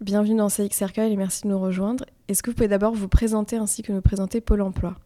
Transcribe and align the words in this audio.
bienvenue 0.00 0.36
dans 0.36 0.48
CX 0.48 0.70
Circle 0.70 1.00
et 1.00 1.16
merci 1.16 1.42
de 1.42 1.48
nous 1.48 1.58
rejoindre. 1.58 2.04
Est-ce 2.28 2.42
que 2.42 2.50
vous 2.50 2.54
pouvez 2.54 2.68
d'abord 2.68 2.94
vous 2.94 3.08
présenter 3.08 3.56
ainsi 3.56 3.82
que 3.82 3.92
nous 3.92 4.00
présenter 4.00 4.40
Pôle 4.40 4.62
emploi? 4.62 4.96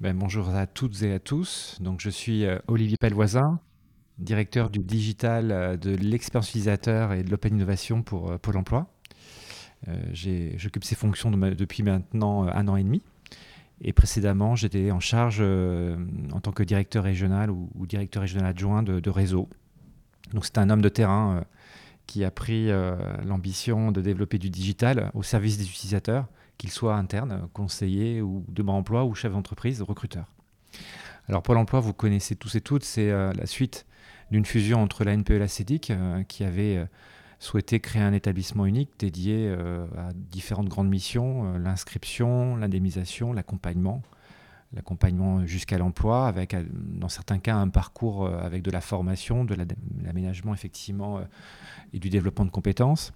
Ben, 0.00 0.16
Bonjour 0.16 0.48
à 0.48 0.66
toutes 0.66 1.02
et 1.02 1.12
à 1.12 1.18
tous. 1.18 1.76
Donc, 1.80 2.00
je 2.00 2.10
suis 2.10 2.44
euh, 2.44 2.58
Olivier 2.66 2.96
Pellevoisin, 2.98 3.60
directeur 4.18 4.70
du 4.70 4.78
digital, 4.78 5.52
euh, 5.52 5.76
de 5.76 5.90
l'expérience 5.90 6.48
utilisateur 6.48 7.12
et 7.12 7.22
de 7.22 7.30
l'open 7.30 7.54
innovation 7.54 8.02
pour 8.02 8.30
euh, 8.30 8.38
Pôle 8.38 8.56
emploi. 8.56 8.86
J'occupe 10.12 10.82
ces 10.82 10.96
fonctions 10.96 11.30
depuis 11.30 11.84
maintenant 11.84 12.48
un 12.48 12.66
an 12.66 12.74
et 12.76 12.82
demi. 12.82 13.02
Et 13.82 13.92
précédemment, 13.92 14.56
j'étais 14.56 14.90
en 14.90 14.98
charge 14.98 15.40
en 15.40 16.40
tant 16.40 16.50
que 16.50 16.64
directeur 16.64 17.04
régional 17.04 17.52
ou, 17.52 17.68
directeur 17.86 18.22
régional 18.22 18.48
adjoint 18.48 18.82
de, 18.82 18.98
de 18.98 19.10
réseau. 19.10 19.48
Donc, 20.32 20.44
c'est 20.44 20.58
un 20.58 20.70
homme 20.70 20.80
de 20.80 20.88
terrain 20.88 21.44
qui 22.06 22.24
a 22.24 22.30
pris 22.30 22.70
euh, 22.70 22.96
l'ambition 23.24 23.92
de 23.92 24.00
développer 24.00 24.38
du 24.38 24.50
digital 24.50 25.10
au 25.14 25.22
service 25.22 25.58
des 25.58 25.64
utilisateurs, 25.64 26.26
qu'ils 26.58 26.70
soient 26.70 26.96
internes, 26.96 27.48
conseillers 27.52 28.22
ou 28.22 28.44
de 28.48 28.62
emploi 28.62 29.04
ou 29.04 29.14
chefs 29.14 29.32
d'entreprise, 29.32 29.82
recruteurs. 29.82 30.32
Alors 31.28 31.42
Pôle 31.42 31.58
emploi, 31.58 31.80
vous 31.80 31.92
connaissez 31.92 32.36
tous 32.36 32.54
et 32.54 32.60
toutes, 32.60 32.84
c'est 32.84 33.10
euh, 33.10 33.32
la 33.32 33.46
suite 33.46 33.86
d'une 34.30 34.44
fusion 34.44 34.82
entre 34.82 35.04
l'ANPE 35.04 35.30
et 35.30 35.38
la 35.38 35.48
CEDIC 35.48 35.90
euh, 35.90 36.22
qui 36.24 36.44
avait 36.44 36.86
souhaité 37.38 37.80
créer 37.80 38.02
un 38.02 38.14
établissement 38.14 38.64
unique 38.64 38.90
dédié 38.98 39.54
à 39.98 40.12
différentes 40.14 40.68
grandes 40.68 40.88
missions, 40.88 41.58
l'inscription, 41.58 42.56
l'indemnisation, 42.56 43.34
l'accompagnement, 43.34 44.02
l'accompagnement 44.72 45.46
jusqu'à 45.46 45.78
l'emploi, 45.78 46.26
avec 46.26 46.54
dans 46.72 47.08
certains 47.08 47.38
cas 47.38 47.56
un 47.56 47.68
parcours 47.68 48.26
avec 48.26 48.62
de 48.62 48.70
la 48.70 48.80
formation, 48.80 49.44
de 49.44 49.56
l'aménagement 50.02 50.52
effectivement 50.52 51.20
et 51.92 51.98
du 51.98 52.10
développement 52.10 52.44
de 52.44 52.50
compétences. 52.50 53.12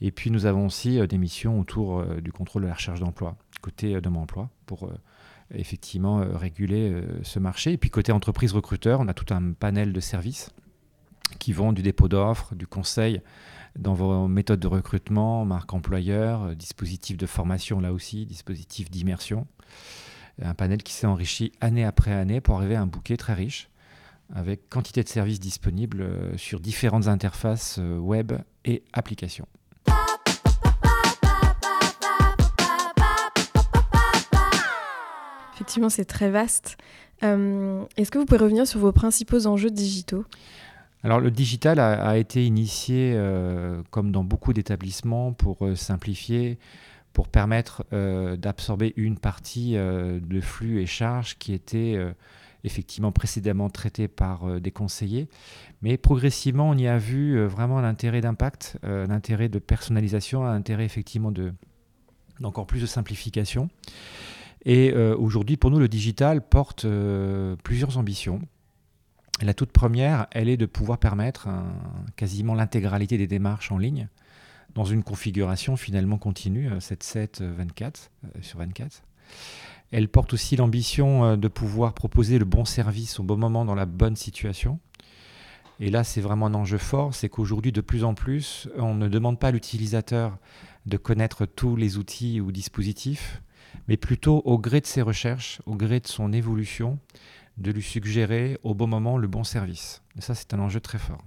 Et 0.00 0.10
puis 0.10 0.30
nous 0.30 0.46
avons 0.46 0.66
aussi 0.66 0.98
euh, 0.98 1.06
des 1.06 1.18
missions 1.18 1.60
autour 1.60 2.00
euh, 2.00 2.20
du 2.20 2.32
contrôle 2.32 2.62
de 2.62 2.68
la 2.68 2.74
recherche 2.74 3.00
d'emploi, 3.00 3.36
côté 3.60 3.94
euh, 3.94 4.00
de 4.00 4.08
mon 4.08 4.22
emploi, 4.22 4.50
pour 4.66 4.90
effectivement 5.54 6.24
réguler 6.34 7.02
ce 7.22 7.38
marché. 7.38 7.72
Et 7.72 7.76
puis 7.76 7.90
côté 7.90 8.10
entreprise 8.10 8.52
recruteur, 8.52 9.00
on 9.00 9.08
a 9.08 9.12
tout 9.12 9.34
un 9.34 9.52
panel 9.52 9.92
de 9.92 10.00
services 10.00 10.50
qui 11.38 11.52
vont 11.52 11.74
du 11.74 11.82
dépôt 11.82 12.08
d'offres, 12.08 12.54
du 12.54 12.66
conseil 12.66 13.20
dans 13.78 13.92
vos 13.92 14.28
méthodes 14.28 14.60
de 14.60 14.66
recrutement, 14.66 15.44
marque 15.44 15.74
employeur, 15.74 16.56
dispositif 16.56 17.18
de 17.18 17.26
formation 17.26 17.80
là 17.80 17.92
aussi, 17.92 18.24
dispositif 18.24 18.90
d'immersion. 18.90 19.46
Un 20.40 20.54
panel 20.54 20.82
qui 20.82 20.92
s'est 20.92 21.06
enrichi 21.06 21.52
année 21.60 21.84
après 21.84 22.12
année 22.12 22.40
pour 22.40 22.56
arriver 22.56 22.76
à 22.76 22.82
un 22.82 22.86
bouquet 22.86 23.16
très 23.16 23.34
riche 23.34 23.68
avec 24.34 24.68
quantité 24.68 25.02
de 25.02 25.08
services 25.08 25.40
disponibles 25.40 26.02
euh, 26.02 26.36
sur 26.36 26.60
différentes 26.60 27.08
interfaces 27.08 27.78
euh, 27.78 27.98
web 27.98 28.32
et 28.64 28.82
applications. 28.92 29.46
Effectivement, 35.54 35.90
c'est 35.90 36.06
très 36.06 36.30
vaste. 36.30 36.76
Euh, 37.22 37.84
est-ce 37.96 38.10
que 38.10 38.18
vous 38.18 38.24
pouvez 38.24 38.40
revenir 38.40 38.66
sur 38.66 38.80
vos 38.80 38.90
principaux 38.90 39.46
enjeux 39.46 39.70
digitaux? 39.70 40.24
Alors 41.04 41.20
le 41.20 41.30
digital 41.30 41.80
a, 41.80 42.16
été 42.16 42.46
initié, 42.46 43.20
comme 43.90 44.12
dans 44.12 44.22
beaucoup 44.22 44.52
d'établissements, 44.52 45.32
pour 45.32 45.58
simplifier, 45.74 46.60
pour 47.12 47.28
permettre 47.28 47.84
d'absorber 48.36 48.94
une 48.96 49.18
partie 49.18 49.74
de 49.74 50.40
flux 50.40 50.80
et 50.80 50.86
charges 50.86 51.36
qui 51.38 51.52
étaient 51.52 51.98
effectivement 52.64 53.12
précédemment 53.12 53.70
traité 53.70 54.08
par 54.08 54.48
euh, 54.48 54.60
des 54.60 54.70
conseillers. 54.70 55.28
Mais 55.82 55.96
progressivement, 55.96 56.70
on 56.70 56.76
y 56.76 56.86
a 56.86 56.98
vu 56.98 57.36
euh, 57.36 57.46
vraiment 57.46 57.80
l'intérêt 57.80 58.20
d'impact, 58.20 58.78
euh, 58.84 59.06
l'intérêt 59.06 59.48
de 59.48 59.58
personnalisation, 59.58 60.44
l'intérêt 60.44 60.84
effectivement 60.84 61.32
de 61.32 61.52
d'encore 62.40 62.66
plus 62.66 62.80
de 62.80 62.86
simplification. 62.86 63.68
Et 64.64 64.92
aujourd'hui, 64.94 65.56
pour 65.56 65.70
nous, 65.70 65.78
le 65.78 65.86
digital 65.86 66.40
porte 66.40 66.86
plusieurs 67.62 67.98
ambitions. 67.98 68.40
La 69.42 69.54
toute 69.54 69.70
première, 69.70 70.26
elle 70.32 70.48
est 70.48 70.56
de 70.56 70.66
pouvoir 70.66 70.98
permettre 70.98 71.48
quasiment 72.16 72.54
l'intégralité 72.54 73.18
des 73.18 73.28
démarches 73.28 73.70
en 73.70 73.78
ligne 73.78 74.08
dans 74.74 74.84
une 74.84 75.02
configuration 75.02 75.76
finalement 75.76 76.18
continue, 76.18 76.70
7-7, 76.70 77.42
24 77.42 78.10
sur 78.40 78.58
24. 78.58 79.02
Elle 79.92 80.08
porte 80.08 80.32
aussi 80.32 80.56
l'ambition 80.56 81.24
euh, 81.24 81.36
de 81.36 81.48
pouvoir 81.48 81.92
proposer 81.92 82.38
le 82.38 82.46
bon 82.46 82.64
service 82.64 83.20
au 83.20 83.22
bon 83.22 83.36
moment 83.36 83.64
dans 83.64 83.74
la 83.74 83.86
bonne 83.86 84.16
situation. 84.16 84.80
Et 85.80 85.90
là, 85.90 86.02
c'est 86.02 86.20
vraiment 86.20 86.46
un 86.46 86.54
enjeu 86.54 86.78
fort, 86.78 87.14
c'est 87.14 87.28
qu'aujourd'hui, 87.28 87.72
de 87.72 87.80
plus 87.80 88.04
en 88.04 88.14
plus, 88.14 88.68
on 88.76 88.94
ne 88.94 89.08
demande 89.08 89.38
pas 89.38 89.48
à 89.48 89.50
l'utilisateur 89.50 90.38
de 90.86 90.96
connaître 90.96 91.44
tous 91.44 91.76
les 91.76 91.98
outils 91.98 92.40
ou 92.40 92.52
dispositifs, 92.52 93.42
mais 93.88 93.96
plutôt 93.96 94.42
au 94.44 94.58
gré 94.58 94.80
de 94.80 94.86
ses 94.86 95.02
recherches, 95.02 95.60
au 95.66 95.74
gré 95.74 96.00
de 96.00 96.06
son 96.06 96.32
évolution, 96.32 96.98
de 97.58 97.70
lui 97.70 97.82
suggérer 97.82 98.58
au 98.62 98.74
bon 98.74 98.86
moment 98.86 99.18
le 99.18 99.28
bon 99.28 99.44
service. 99.44 100.02
Ça, 100.18 100.34
c'est 100.34 100.54
un 100.54 100.60
enjeu 100.60 100.80
très 100.80 100.98
fort. 100.98 101.22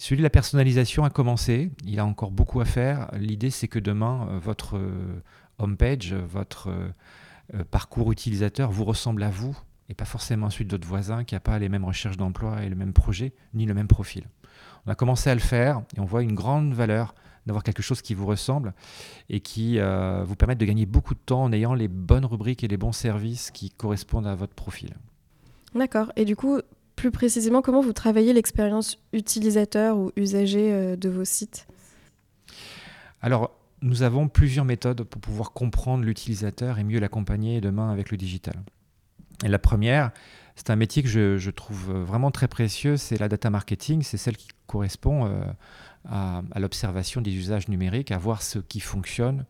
Celui 0.00 0.16
de 0.16 0.22
la 0.22 0.30
personnalisation 0.30 1.04
a 1.04 1.10
commencé, 1.10 1.70
il 1.84 2.00
a 2.00 2.06
encore 2.06 2.30
beaucoup 2.30 2.62
à 2.62 2.64
faire. 2.64 3.10
L'idée, 3.18 3.50
c'est 3.50 3.68
que 3.68 3.78
demain, 3.78 4.28
euh, 4.30 4.38
votre 4.38 4.78
euh, 4.78 5.22
homepage, 5.58 6.14
votre 6.14 6.70
euh, 6.70 7.64
parcours 7.70 8.10
utilisateur 8.10 8.70
vous 8.70 8.86
ressemble 8.86 9.22
à 9.22 9.28
vous 9.28 9.54
et 9.90 9.94
pas 9.94 10.06
forcément 10.06 10.48
celui 10.48 10.64
d'autres 10.64 10.88
voisins 10.88 11.22
qui 11.22 11.34
n'a 11.34 11.40
pas 11.40 11.58
les 11.58 11.68
mêmes 11.68 11.84
recherches 11.84 12.16
d'emploi 12.16 12.62
et 12.62 12.70
le 12.70 12.76
même 12.76 12.94
projet, 12.94 13.34
ni 13.52 13.66
le 13.66 13.74
même 13.74 13.88
profil. 13.88 14.24
On 14.86 14.90
a 14.90 14.94
commencé 14.94 15.28
à 15.28 15.34
le 15.34 15.40
faire 15.40 15.82
et 15.94 16.00
on 16.00 16.06
voit 16.06 16.22
une 16.22 16.34
grande 16.34 16.72
valeur 16.72 17.14
d'avoir 17.44 17.62
quelque 17.62 17.82
chose 17.82 18.00
qui 18.00 18.14
vous 18.14 18.24
ressemble 18.24 18.72
et 19.28 19.40
qui 19.40 19.78
vous 19.78 20.36
permet 20.36 20.54
de 20.54 20.64
gagner 20.64 20.86
beaucoup 20.86 21.14
de 21.14 21.20
temps 21.20 21.42
en 21.42 21.52
ayant 21.52 21.74
les 21.74 21.88
bonnes 21.88 22.24
rubriques 22.24 22.64
et 22.64 22.68
les 22.68 22.76
bons 22.76 22.92
services 22.92 23.50
qui 23.50 23.70
correspondent 23.70 24.26
à 24.26 24.34
votre 24.34 24.54
profil. 24.54 24.94
D'accord. 25.74 26.12
Et 26.16 26.24
du 26.24 26.36
coup, 26.36 26.60
plus 27.00 27.10
précisément, 27.10 27.62
comment 27.62 27.80
vous 27.80 27.94
travaillez 27.94 28.34
l'expérience 28.34 28.98
utilisateur 29.14 29.96
ou 29.96 30.12
usager 30.16 30.70
euh, 30.70 30.96
de 30.96 31.08
vos 31.08 31.24
sites? 31.24 31.66
Alors, 33.22 33.52
nous 33.80 34.02
avons 34.02 34.28
plusieurs 34.28 34.66
méthodes 34.66 35.04
pour 35.04 35.18
pouvoir 35.18 35.52
comprendre 35.52 36.04
l'utilisateur 36.04 36.78
et 36.78 36.84
mieux 36.84 37.00
l'accompagner 37.00 37.62
demain 37.62 37.90
avec 37.90 38.10
le 38.10 38.18
digital. 38.18 38.54
Et 39.42 39.48
la 39.48 39.58
première, 39.58 40.10
c'est 40.56 40.68
un 40.68 40.76
métier 40.76 41.02
que 41.02 41.08
je, 41.08 41.50
trouve 41.50 41.90
vraiment 41.90 42.30
très 42.30 42.48
précieux, 42.48 42.98
c'est 42.98 43.18
la 43.18 43.30
data 43.30 43.48
marketing, 43.48 44.02
c'est 44.02 44.18
celle 44.18 44.36
qui 44.36 44.48
correspond 44.66 45.24
euh, 45.24 45.42
à, 46.06 46.42
l'observation 46.58 47.22
des 47.22 47.34
usages 47.34 47.68
numériques, 47.68 48.10
à 48.10 48.18
voir 48.18 48.42
ce 48.42 48.58
qui 48.58 48.80
fonctionne, 48.80 49.46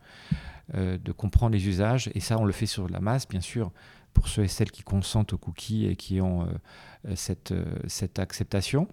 euh, 0.75 0.99
de 0.99 1.10
comprendre 1.10 1.55
les 1.55 1.66
usages, 1.66 2.12
et 2.15 2.21
ça 2.21 2.39
on 2.39 2.44
le 2.44 2.53
fait 2.53 2.66
sur 2.66 2.89
la 2.89 3.00
masse, 3.00 3.27
bien 3.27 3.41
sûr, 3.41 3.72
pour 4.12 4.28
ceux 4.28 4.44
et 4.44 4.48
celles 4.48 4.71
qui 4.71 4.82
consentent 4.82 5.32
aux 5.32 5.38
cookies 5.38 5.87
et 5.87 5.97
qui 5.97 6.21
ont 6.21 6.43
euh, 6.43 7.15
cette, 7.15 7.54
cette 7.87 8.19
acceptation. 8.19 8.88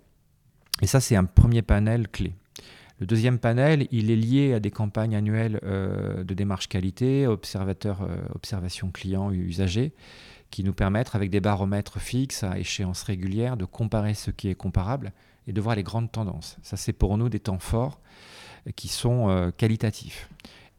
Et 0.81 0.87
ça 0.87 0.99
c'est 0.99 1.15
un 1.15 1.25
premier 1.25 1.61
panel 1.61 2.07
clé. 2.07 2.33
Le 2.99 3.05
deuxième 3.05 3.37
panel, 3.37 3.87
il 3.91 4.09
est 4.09 4.15
lié 4.15 4.53
à 4.53 4.59
des 4.59 4.71
campagnes 4.71 5.15
annuelles 5.15 5.59
euh, 5.63 6.23
de 6.23 6.33
démarche 6.33 6.67
qualité, 6.67 7.27
observateur, 7.27 8.01
euh, 8.01 8.17
observation 8.33 8.89
client 8.89 9.31
usager, 9.31 9.93
qui 10.49 10.63
nous 10.63 10.73
permettent, 10.73 11.13
avec 11.13 11.29
des 11.29 11.39
baromètres 11.39 11.99
fixes 11.99 12.43
à 12.43 12.57
échéance 12.57 13.03
régulière, 13.03 13.55
de 13.55 13.65
comparer 13.65 14.15
ce 14.15 14.31
qui 14.31 14.47
est 14.49 14.55
comparable 14.55 15.11
et 15.45 15.53
de 15.53 15.61
voir 15.61 15.75
les 15.75 15.83
grandes 15.83 16.11
tendances. 16.11 16.57
Ça, 16.63 16.75
c'est 16.75 16.93
pour 16.93 17.17
nous 17.19 17.29
des 17.29 17.39
temps 17.39 17.59
forts 17.59 17.99
euh, 18.65 18.71
qui 18.75 18.87
sont 18.87 19.51
qualitatifs. 19.57 20.29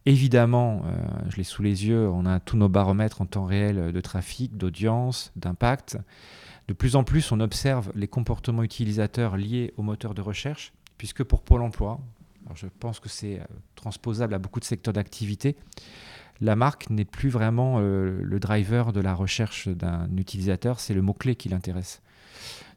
Évidemment, 0.09 0.85
je 1.29 1.37
l'ai 1.37 1.45
sous 1.45 1.63
les 1.63 1.87
yeux, 1.87 2.09
on 2.09 2.25
a 2.25 2.41
tous 2.41 2.57
nos 2.57 2.71
baromètres 2.71 3.21
en 3.21 3.27
temps 3.27 3.45
réel 3.45 3.93
de 3.93 4.01
trafic, 4.01 4.57
d'audience, 4.57 5.33
d'impact. 5.37 5.99
De 6.67 6.73
plus 6.73 6.97
en 6.97 7.05
plus, 7.05 7.31
on 7.31 7.41
observe 7.41 7.93
les 7.95 8.09
comportements 8.09 8.63
utilisateurs 8.63 9.37
liés 9.37 9.75
au 9.77 9.83
moteur 9.83 10.15
de 10.15 10.23
recherche 10.23 10.73
puisque 10.99 11.23
pour 11.23 11.43
Pôle 11.43 11.63
Emploi, 11.63 12.01
je 12.55 12.67
pense 12.81 13.01
que 13.01 13.09
c'est 13.09 13.39
euh, 13.39 13.45
transposable 13.77 14.35
à 14.35 14.39
beaucoup 14.39 14.61
de 14.61 14.65
secteurs 14.65 14.93
d'activité, 14.93 15.57
la 16.41 16.57
marque 16.57 16.91
n'est 16.91 17.05
plus 17.05 17.31
vraiment 17.31 17.77
euh, 17.79 18.21
le 18.23 18.41
driver 18.41 18.93
de 18.93 19.01
la 19.01 19.15
recherche 19.15 19.69
d'un 19.69 20.09
utilisateur, 20.17 20.81
c'est 20.81 20.95
le 20.95 21.03
mot-clé 21.03 21.37
qui 21.37 21.49
l'intéresse. 21.49 22.03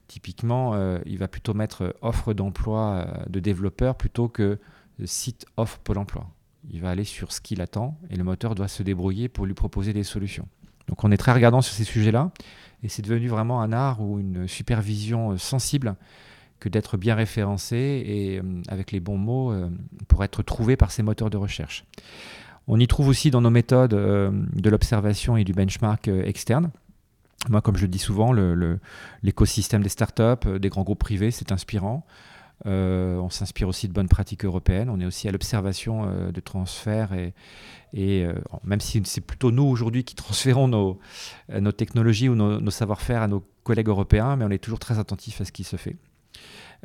Typiquement, 0.08 0.74
euh, 0.74 1.00
il 1.06 1.18
va 1.18 1.28
plutôt 1.28 1.54
mettre 1.54 1.96
offre 2.02 2.34
d'emploi 2.34 3.08
de 3.30 3.40
développeur 3.40 3.96
plutôt 3.96 4.28
que 4.28 4.60
site 5.06 5.46
offre 5.58 5.80
Pôle 5.80 5.98
Emploi. 5.98 6.28
Il 6.70 6.82
va 6.82 6.90
aller 6.90 7.04
sur 7.04 7.32
ce 7.32 7.42
qu'il 7.42 7.62
attend 7.62 7.98
et 8.10 8.16
le 8.16 8.24
moteur 8.24 8.56
doit 8.56 8.68
se 8.68 8.84
débrouiller 8.84 9.30
pour 9.30 9.46
lui 9.46 9.54
proposer 9.54 9.94
des 9.94 10.04
solutions. 10.04 10.48
Donc 10.88 11.04
on 11.04 11.12
est 11.12 11.18
très 11.18 11.34
regardant 11.34 11.62
sur 11.62 11.74
ces 11.74 11.84
sujets-là 11.84 12.32
et 12.84 12.90
c'est 12.90 13.02
devenu 13.02 13.28
vraiment 13.28 13.62
un 13.62 13.74
art 13.74 14.02
ou 14.02 14.20
une 14.20 14.48
supervision 14.48 15.38
sensible 15.38 15.96
que 16.62 16.70
d'être 16.70 16.96
bien 16.96 17.16
référencé 17.16 17.76
et 17.76 18.40
euh, 18.40 18.62
avec 18.70 18.94
les 18.94 19.02
bons 19.02 19.18
mots 19.18 19.52
euh, 19.52 19.70
pour 20.08 20.24
être 20.24 20.44
trouvé 20.44 20.78
par 20.78 20.92
ces 20.92 21.04
moteurs 21.04 21.30
de 21.30 21.36
recherche. 21.36 21.86
On 22.68 22.80
y 22.80 22.88
trouve 22.88 23.10
aussi 23.10 23.32
dans 23.32 23.42
nos 23.42 23.50
méthodes 23.50 23.96
euh, 23.96 24.32
de 24.54 24.70
l'observation 24.70 25.36
et 25.36 25.44
du 25.44 25.52
benchmark 25.52 26.08
externe. 26.08 26.70
Moi, 27.50 27.62
comme 27.62 27.76
je 27.76 27.82
le 27.82 27.88
dis 27.88 28.00
souvent, 28.00 28.32
l'écosystème 29.24 29.82
des 29.82 29.90
startups, 29.90 30.60
des 30.60 30.70
grands 30.70 30.84
groupes 30.84 31.00
privés, 31.00 31.32
c'est 31.32 31.52
inspirant. 31.52 32.06
On 32.66 33.30
s'inspire 33.30 33.68
aussi 33.68 33.88
de 33.88 33.94
bonnes 33.94 34.08
pratiques 34.08 34.46
européennes. 34.46 34.90
On 34.90 35.00
est 35.00 35.06
aussi 35.06 35.28
à 35.28 35.32
l'observation 35.32 36.32
de 36.32 36.40
transferts 36.40 37.14
et, 37.14 37.34
et 37.94 38.26
même 38.64 38.80
si 38.80 39.02
c'est 39.06 39.22
plutôt 39.22 39.52
nous 39.52 39.64
aujourd'hui 39.64 40.04
qui 40.04 40.16
transférons 40.24 40.68
nos, 40.68 41.00
technologies 41.72 42.30
ou 42.30 42.36
nos, 42.36 42.72
savoir-faire 42.72 43.22
à 43.22 43.28
nos 43.28 43.44
collègues 43.64 43.90
européens, 43.90 44.36
mais 44.36 44.46
on 44.46 44.52
est 44.52 44.64
toujours 44.64 44.80
très 44.80 45.00
attentif 45.00 45.42
à 45.42 45.46
ce 45.46 45.52
qui 45.52 45.64
se 45.64 45.76
fait. 45.76 45.96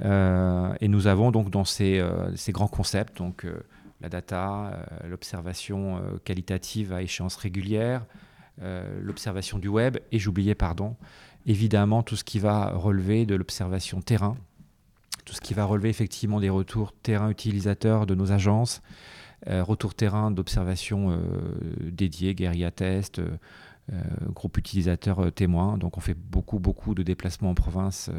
et 0.02 0.88
nous 0.88 1.06
avons 1.06 1.30
donc 1.30 1.50
dans 1.50 1.64
ces, 1.64 2.02
ces 2.34 2.52
grands 2.52 2.68
concepts, 2.68 3.18
donc 3.18 3.46
la 4.00 4.08
data, 4.08 4.86
l'observation 5.08 6.00
qualitative 6.24 6.92
à 6.92 7.02
échéance 7.02 7.36
régulière, 7.36 8.04
l'observation 9.00 9.58
du 9.58 9.68
web, 9.68 9.98
et 10.12 10.18
j'oubliais, 10.18 10.54
pardon, 10.54 10.96
évidemment 11.46 12.02
tout 12.02 12.16
ce 12.16 12.24
qui 12.24 12.38
va 12.38 12.70
relever 12.70 13.24
de 13.24 13.34
l'observation 13.34 14.02
terrain, 14.02 14.36
tout 15.26 15.34
ce 15.34 15.40
qui 15.42 15.52
va 15.52 15.64
relever 15.66 15.90
effectivement 15.90 16.40
des 16.40 16.48
retours 16.48 16.92
terrain 17.02 17.28
utilisateurs 17.28 18.06
de 18.06 18.14
nos 18.14 18.32
agences, 18.32 18.80
euh, 19.48 19.62
retours 19.62 19.94
terrain 19.94 20.30
d'observation 20.30 21.10
euh, 21.10 21.18
dédiés, 21.80 22.34
guérilla 22.34 22.70
test, 22.70 23.18
euh, 23.18 23.36
groupe 24.30 24.56
utilisateur 24.56 25.30
témoin. 25.32 25.76
Donc 25.76 25.98
on 25.98 26.00
fait 26.00 26.14
beaucoup, 26.14 26.60
beaucoup 26.60 26.94
de 26.94 27.02
déplacements 27.02 27.50
en 27.50 27.54
province 27.54 28.10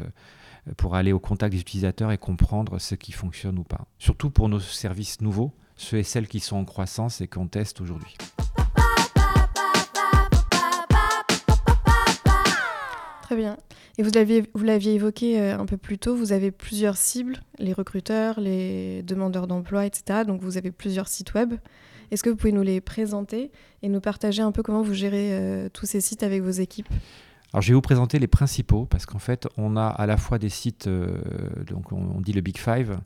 pour 0.76 0.94
aller 0.94 1.12
au 1.12 1.18
contact 1.18 1.54
des 1.54 1.60
utilisateurs 1.60 2.12
et 2.12 2.18
comprendre 2.18 2.78
ce 2.78 2.94
qui 2.94 3.12
fonctionne 3.12 3.58
ou 3.58 3.64
pas. 3.64 3.86
Surtout 3.98 4.30
pour 4.30 4.50
nos 4.50 4.60
services 4.60 5.22
nouveaux, 5.22 5.52
ceux 5.76 5.96
et 5.96 6.02
celles 6.02 6.28
qui 6.28 6.40
sont 6.40 6.56
en 6.56 6.64
croissance 6.64 7.22
et 7.22 7.26
qu'on 7.26 7.48
teste 7.48 7.80
aujourd'hui. 7.80 8.16
Très 13.22 13.36
bien. 13.36 13.58
Et 13.98 14.04
vous 14.04 14.10
l'aviez, 14.14 14.44
vous 14.54 14.62
l'aviez 14.62 14.94
évoqué 14.94 15.40
euh, 15.40 15.58
un 15.58 15.66
peu 15.66 15.76
plus 15.76 15.98
tôt, 15.98 16.14
vous 16.14 16.30
avez 16.30 16.52
plusieurs 16.52 16.96
cibles, 16.96 17.40
les 17.58 17.72
recruteurs, 17.72 18.38
les 18.40 19.02
demandeurs 19.02 19.48
d'emploi, 19.48 19.86
etc. 19.86 20.20
Donc 20.24 20.40
vous 20.40 20.56
avez 20.56 20.70
plusieurs 20.70 21.08
sites 21.08 21.34
web. 21.34 21.54
Est-ce 22.12 22.22
que 22.22 22.30
vous 22.30 22.36
pouvez 22.36 22.52
nous 22.52 22.62
les 22.62 22.80
présenter 22.80 23.50
et 23.82 23.88
nous 23.88 24.00
partager 24.00 24.40
un 24.40 24.52
peu 24.52 24.62
comment 24.62 24.82
vous 24.82 24.94
gérez 24.94 25.30
euh, 25.32 25.68
tous 25.68 25.84
ces 25.84 26.00
sites 26.00 26.22
avec 26.22 26.42
vos 26.42 26.50
équipes? 26.50 26.88
Alors 27.52 27.62
je 27.62 27.68
vais 27.68 27.74
vous 27.74 27.80
présenter 27.80 28.20
les 28.20 28.28
principaux 28.28 28.86
parce 28.86 29.04
qu'en 29.04 29.18
fait 29.18 29.48
on 29.56 29.76
a 29.76 29.86
à 29.86 30.06
la 30.06 30.16
fois 30.16 30.38
des 30.38 30.50
sites, 30.50 30.86
euh, 30.86 31.18
donc 31.66 31.90
on, 31.90 32.20
dit 32.20 32.32
le 32.32 32.40
Big 32.40 32.56
Five, 32.56 32.98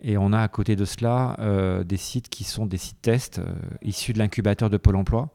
et 0.00 0.16
on 0.16 0.32
a 0.32 0.40
à 0.40 0.48
côté 0.48 0.76
de 0.76 0.84
cela 0.84 1.36
des 1.84 1.96
sites 1.96 2.28
qui 2.28 2.44
sont 2.44 2.66
des 2.66 2.78
sites 2.78 3.02
tests 3.02 3.40
issus 3.82 4.12
de 4.12 4.18
l'incubateur 4.18 4.70
de 4.70 4.76
Pôle 4.76 4.96
Emploi 4.96 5.30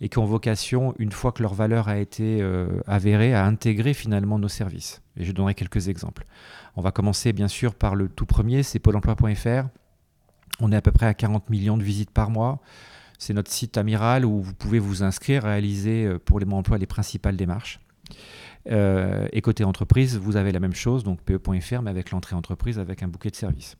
et 0.00 0.08
qui 0.08 0.18
ont 0.18 0.24
vocation, 0.24 0.94
une 0.98 1.12
fois 1.12 1.32
que 1.32 1.42
leur 1.42 1.54
valeur 1.54 1.88
a 1.88 1.98
été 1.98 2.40
euh, 2.40 2.68
avérée, 2.86 3.34
à 3.34 3.44
intégrer 3.44 3.94
finalement 3.94 4.38
nos 4.38 4.48
services. 4.48 5.02
Et 5.16 5.24
je 5.24 5.32
donnerai 5.32 5.54
quelques 5.54 5.88
exemples. 5.88 6.24
On 6.76 6.82
va 6.82 6.92
commencer 6.92 7.32
bien 7.32 7.48
sûr 7.48 7.74
par 7.74 7.94
le 7.94 8.08
tout 8.08 8.26
premier, 8.26 8.62
c'est 8.62 8.78
pôle 8.78 8.96
emploi.fr. 8.96 9.68
On 10.60 10.72
est 10.72 10.76
à 10.76 10.82
peu 10.82 10.92
près 10.92 11.06
à 11.06 11.14
40 11.14 11.50
millions 11.50 11.76
de 11.76 11.82
visites 11.82 12.10
par 12.10 12.30
mois. 12.30 12.60
C'est 13.18 13.34
notre 13.34 13.50
site 13.50 13.76
amiral 13.76 14.24
où 14.24 14.40
vous 14.40 14.54
pouvez 14.54 14.78
vous 14.78 15.02
inscrire, 15.02 15.42
réaliser 15.42 16.04
euh, 16.04 16.18
pour 16.18 16.38
les 16.38 16.46
mots 16.46 16.56
emploi 16.56 16.78
les 16.78 16.86
principales 16.86 17.36
démarches. 17.36 17.80
Euh, 18.70 19.26
et 19.32 19.40
côté 19.40 19.64
entreprise, 19.64 20.16
vous 20.18 20.36
avez 20.36 20.52
la 20.52 20.60
même 20.60 20.74
chose, 20.74 21.02
donc 21.02 21.20
pe.fr, 21.22 21.82
mais 21.82 21.90
avec 21.90 22.10
l'entrée 22.10 22.36
entreprise, 22.36 22.78
avec 22.78 23.02
un 23.02 23.08
bouquet 23.08 23.30
de 23.30 23.36
services. 23.36 23.76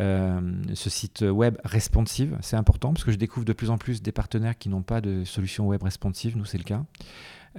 Euh, 0.00 0.40
ce 0.74 0.90
site 0.90 1.22
web 1.22 1.56
responsive, 1.64 2.36
c'est 2.40 2.56
important 2.56 2.92
parce 2.92 3.04
que 3.04 3.12
je 3.12 3.16
découvre 3.16 3.46
de 3.46 3.52
plus 3.52 3.70
en 3.70 3.78
plus 3.78 4.02
des 4.02 4.12
partenaires 4.12 4.58
qui 4.58 4.68
n'ont 4.68 4.82
pas 4.82 5.00
de 5.00 5.24
solution 5.24 5.68
web 5.68 5.82
responsive, 5.82 6.36
nous 6.36 6.44
c'est 6.44 6.58
le 6.58 6.64
cas. 6.64 6.84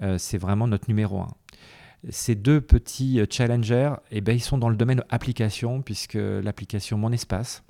Euh, 0.03 0.17
c'est 0.17 0.37
vraiment 0.37 0.67
notre 0.67 0.89
numéro 0.89 1.21
un. 1.21 1.29
Ces 2.09 2.35
deux 2.35 2.61
petits 2.61 3.19
euh, 3.19 3.25
challengers, 3.29 3.93
eh 4.11 4.21
ben, 4.21 4.35
ils 4.35 4.41
sont 4.41 4.57
dans 4.57 4.69
le 4.69 4.75
domaine 4.75 5.03
application, 5.09 5.81
puisque 5.81 6.17
l'application 6.17 6.97
Mon 6.97 7.11
Espace 7.11 7.63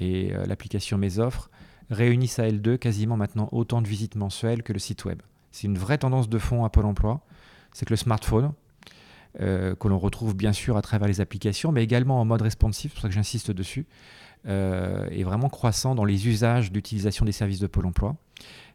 et 0.00 0.32
l'application 0.46 0.98
Mes 0.98 1.20
Offres 1.20 1.48
réunissent 1.90 2.40
à 2.40 2.48
L2 2.48 2.78
quasiment 2.78 3.16
maintenant 3.16 3.48
autant 3.52 3.82
de 3.82 3.86
visites 3.86 4.16
mensuelles 4.16 4.62
que 4.62 4.72
le 4.72 4.80
site 4.80 5.04
web. 5.04 5.22
C'est 5.52 5.66
une 5.68 5.78
vraie 5.78 5.98
tendance 5.98 6.28
de 6.28 6.38
fond 6.38 6.64
à 6.64 6.70
Pôle 6.70 6.86
emploi, 6.86 7.20
c'est 7.72 7.84
que 7.84 7.92
le 7.92 7.96
smartphone, 7.96 8.52
euh, 9.40 9.74
que 9.74 9.88
l'on 9.88 9.98
retrouve 9.98 10.36
bien 10.36 10.52
sûr 10.52 10.76
à 10.76 10.82
travers 10.82 11.08
les 11.08 11.22
applications, 11.22 11.72
mais 11.72 11.82
également 11.82 12.20
en 12.20 12.24
mode 12.26 12.42
responsive, 12.42 12.90
c'est 12.90 12.94
pour 12.94 13.02
ça 13.02 13.08
que 13.08 13.14
j'insiste 13.14 13.50
dessus, 13.50 13.86
euh, 14.46 15.08
est 15.08 15.22
vraiment 15.22 15.48
croissant 15.48 15.94
dans 15.94 16.04
les 16.04 16.28
usages 16.28 16.70
d'utilisation 16.70 17.24
des 17.24 17.32
services 17.32 17.58
de 17.58 17.66
Pôle 17.66 17.86
emploi. 17.86 18.16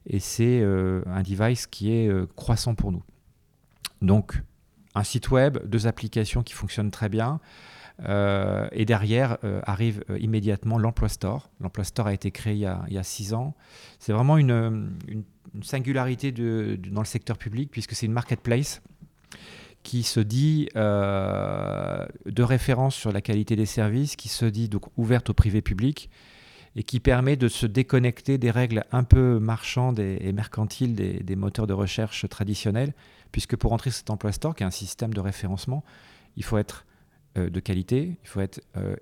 Et 0.07 0.19
c'est 0.19 0.59
euh, 0.61 1.03
un 1.05 1.21
device 1.21 1.67
qui 1.67 1.91
est 1.91 2.09
croissant 2.35 2.73
pour 2.73 2.91
nous. 2.91 3.03
Donc, 4.01 4.41
un 4.95 5.03
site 5.03 5.29
web, 5.29 5.59
deux 5.67 5.85
applications 5.85 6.41
qui 6.41 6.53
fonctionnent 6.53 6.91
très 6.91 7.09
bien. 7.09 7.39
et 7.99 8.85
derrière 8.85 9.37
arrive 9.63 10.03
immédiatement 10.19 10.77
l'Emploi 10.77 11.09
Store. 11.09 11.49
L'Emploi 11.59 11.83
Store 11.83 12.07
a 12.07 12.13
été 12.13 12.31
créé 12.31 12.53
il 12.53 12.59
y 12.59 12.97
a, 12.97 13.03
six 13.03 13.33
ans. 13.33 13.55
C'est 13.99 14.13
vraiment 14.13 14.37
une, 14.37 14.91
singularité 15.61 16.31
dans 16.31 17.01
le 17.01 17.05
secteur 17.05 17.37
public 17.37 17.69
puisque 17.71 17.93
c'est 17.93 18.05
une 18.05 18.13
marketplace 18.13 18.81
qui 19.83 20.03
se 20.03 20.19
dit 20.19 20.69
euh, 20.75 22.05
de 22.25 22.43
référence 22.43 22.95
sur 22.95 23.11
la 23.11 23.21
qualité 23.21 23.55
des 23.55 23.65
services, 23.65 24.15
qui 24.15 24.29
se 24.29 24.45
dit 24.45 24.69
donc 24.69 24.83
ouverte 24.97 25.29
au 25.29 25.33
privé 25.33 25.61
public 25.61 26.09
et 26.75 26.83
qui 26.83 26.99
permet 26.99 27.35
de 27.35 27.47
se 27.47 27.65
déconnecter 27.65 28.37
des 28.37 28.51
règles 28.51 28.83
un 28.91 29.03
peu 29.03 29.39
marchandes 29.39 29.99
et, 29.99 30.31
mercantiles 30.31 30.93
des, 30.93 31.35
moteurs 31.35 31.65
de 31.65 31.73
recherche 31.73 32.29
traditionnels, 32.29 32.93
puisque 33.31 33.55
pour 33.55 33.73
entrer 33.73 33.89
cet 33.89 34.11
emploi 34.11 34.31
store, 34.31 34.53
qui 34.53 34.63
est 34.63 34.65
un 34.67 34.71
système 34.71 35.13
de 35.13 35.19
référencement, 35.19 35.83
il 36.35 36.43
faut 36.43 36.57
être 36.57 36.85
euh, 37.37 37.49
de 37.49 37.59
qualité, 37.59 38.17
il 38.23 38.27
faut 38.27 38.41
être 38.41 38.61
euh, 38.77 38.95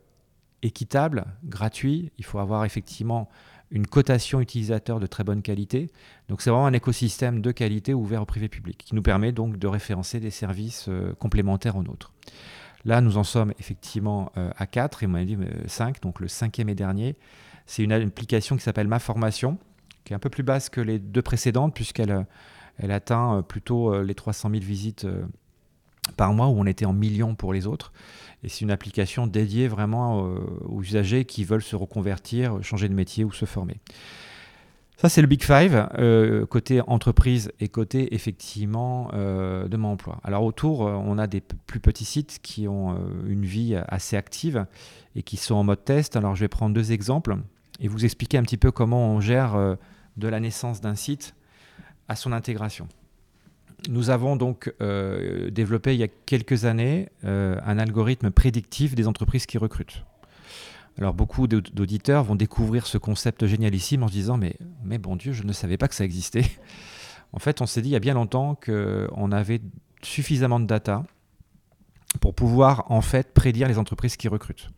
équitable, 0.62 1.25
gratuit, 1.44 2.12
il 2.18 2.24
faut 2.24 2.39
avoir 2.39 2.63
effectivement 2.63 3.30
une 3.75 3.86
cotation 3.86 4.39
utilisateur 4.39 5.01
de 5.01 5.06
très 5.06 5.25
bonne 5.25 5.42
qualité. 5.42 5.92
Donc 6.30 6.42
c'est 6.42 6.50
vraiment 6.50 6.66
un 6.66 6.74
écosystème 6.74 7.42
de 7.42 7.51
qualité 7.51 7.94
ouvert 7.94 8.22
au 8.22 8.25
privé 8.25 8.48
public 8.48 8.77
qui 8.77 8.95
nous 8.95 9.01
permet 9.01 9.33
donc 9.33 9.57
de 9.57 9.68
référencer 9.68 10.22
des 10.22 10.31
services 10.31 10.86
euh, 10.88 11.13
complémentaires 11.19 11.75
aux 11.75 11.83
nôtres. 11.83 12.13
Là, 12.86 13.01
nous 13.01 13.18
en 13.18 13.25
sommes 13.25 13.54
effectivement 13.60 14.31
euh, 14.38 14.50
à 14.56 14.66
4 14.66 15.04
et 15.04 15.07
on 15.07 15.10
m'a 15.10 15.25
dit 15.25 15.38
5, 15.68 16.01
donc 16.01 16.22
le 16.22 16.30
cinquième 16.30 16.69
et 16.69 16.75
dernier. 16.75 17.18
C'est 17.66 17.83
une 17.83 17.92
application 17.92 18.56
qui 18.56 18.63
s'appelle 18.63 18.88
Ma 18.88 19.00
Formation, 19.00 19.57
qui 20.06 20.13
est 20.13 20.16
un 20.16 20.19
peu 20.19 20.30
plus 20.30 20.44
basse 20.44 20.69
que 20.69 20.80
les 20.80 20.98
deux 20.98 21.21
précédentes 21.21 21.75
puisqu'elle 21.75 22.12
euh, 22.12 22.24
elle 22.78 22.92
atteint 22.92 23.42
plutôt 23.42 24.01
les 24.01 24.16
300 24.16 24.50
000 24.50 24.62
visites 24.62 25.07
par 26.18 26.34
mois 26.34 26.48
où 26.48 26.60
on 26.60 26.66
était 26.66 26.86
en 26.86 26.94
millions 26.94 27.36
pour 27.36 27.54
les 27.54 27.68
autres. 27.68 27.92
Et 28.44 28.50
c'est 28.50 28.62
une 28.62 28.72
application 28.72 29.28
dédiée 29.28 29.68
vraiment 29.68 30.28
euh, 30.28 30.40
aux 30.68 30.81
usagers 30.81 31.26
qui 31.26 31.44
veulent 31.44 31.64
se 31.64 31.76
reconvertir, 31.76 32.59
changer 32.62 32.88
de 32.88 32.94
métier 32.94 33.24
ou 33.24 33.31
se 33.31 33.45
former. 33.45 33.78
Ça, 34.97 35.09
c'est 35.09 35.21
le 35.21 35.28
Big 35.28 35.44
Five, 35.44 35.90
euh, 35.97 36.45
côté 36.45 36.80
entreprise 36.81 37.52
et 37.59 37.68
côté 37.68 38.14
effectivement 38.16 39.09
euh, 39.14 39.68
de 39.68 39.76
mon 39.76 39.90
emploi. 39.90 40.19
Alors 40.24 40.44
autour, 40.44 40.81
on 40.81 41.18
a 41.18 41.28
des 41.28 41.42
plus 41.42 41.80
petits 41.81 42.06
sites 42.06 42.40
qui 42.42 42.68
ont 42.68 42.97
une 43.28 43.45
vie 43.45 43.76
assez 43.88 44.16
active 44.16 44.66
et 45.16 45.24
qui 45.24 45.38
sont 45.38 45.56
en 45.56 45.64
mode 45.64 45.83
test. 45.83 46.16
Alors 46.16 46.35
je 46.35 46.42
vais 46.42 46.47
prendre 46.47 46.74
deux 46.74 46.92
exemples 46.92 47.38
et 47.81 47.90
vous 47.90 48.06
expliquer 48.06 48.38
un 48.38 48.44
petit 48.44 48.57
peu 48.57 48.71
comment 48.71 49.09
on 49.09 49.19
gère 49.19 49.76
de 50.16 50.28
la 50.28 50.40
naissance 50.40 50.80
d'un 50.80 50.95
site 50.95 51.35
à 52.07 52.16
son 52.16 52.31
intégration. 52.31 52.88
Nous 53.90 54.10
avons 54.10 54.36
donc 54.36 54.74
euh, 54.82 55.50
développé 55.52 55.94
il 55.94 56.00
y 56.00 56.04
a 56.04 56.08
quelques 56.08 56.66
années 56.66 57.10
euh, 57.24 57.60
un 57.66 57.78
algorithme 57.78 58.32
prédictif 58.32 58.96
des 58.96 59.08
entreprises 59.08 59.46
qui 59.46 59.58
recrutent. 59.58 60.06
Alors 60.98 61.14
beaucoup 61.14 61.48
d'auditeurs 61.48 62.24
vont 62.24 62.36
découvrir 62.36 62.88
ce 62.88 62.98
concept 62.98 63.46
génialissime 63.46 64.04
en 64.04 64.08
se 64.08 64.14
disant 64.14 64.38
mais, 64.38 64.58
mais 64.84 64.98
bon 64.98 65.16
Dieu, 65.16 65.34
je 65.34 65.44
ne 65.44 65.52
savais 65.52 65.78
pas 65.78 65.88
que 65.88 65.96
ça 65.96 66.06
existait. 66.06 66.46
en 67.34 67.40
fait, 67.40 67.62
on 67.62 67.66
s'est 67.66 67.82
dit 67.82 67.90
il 67.90 67.94
y 67.94 67.98
a 67.98 68.00
bien 68.00 68.14
longtemps 68.14 68.56
qu'on 68.56 69.32
avait 69.32 69.62
suffisamment 70.02 70.60
de 70.60 70.66
data 70.66 71.04
pour 72.22 72.34
pouvoir 72.34 72.90
en 72.92 73.02
fait 73.02 73.34
prédire 73.34 73.68
les 73.68 73.78
entreprises 73.78 74.16
qui 74.16 74.30
recrutent. 74.30 74.70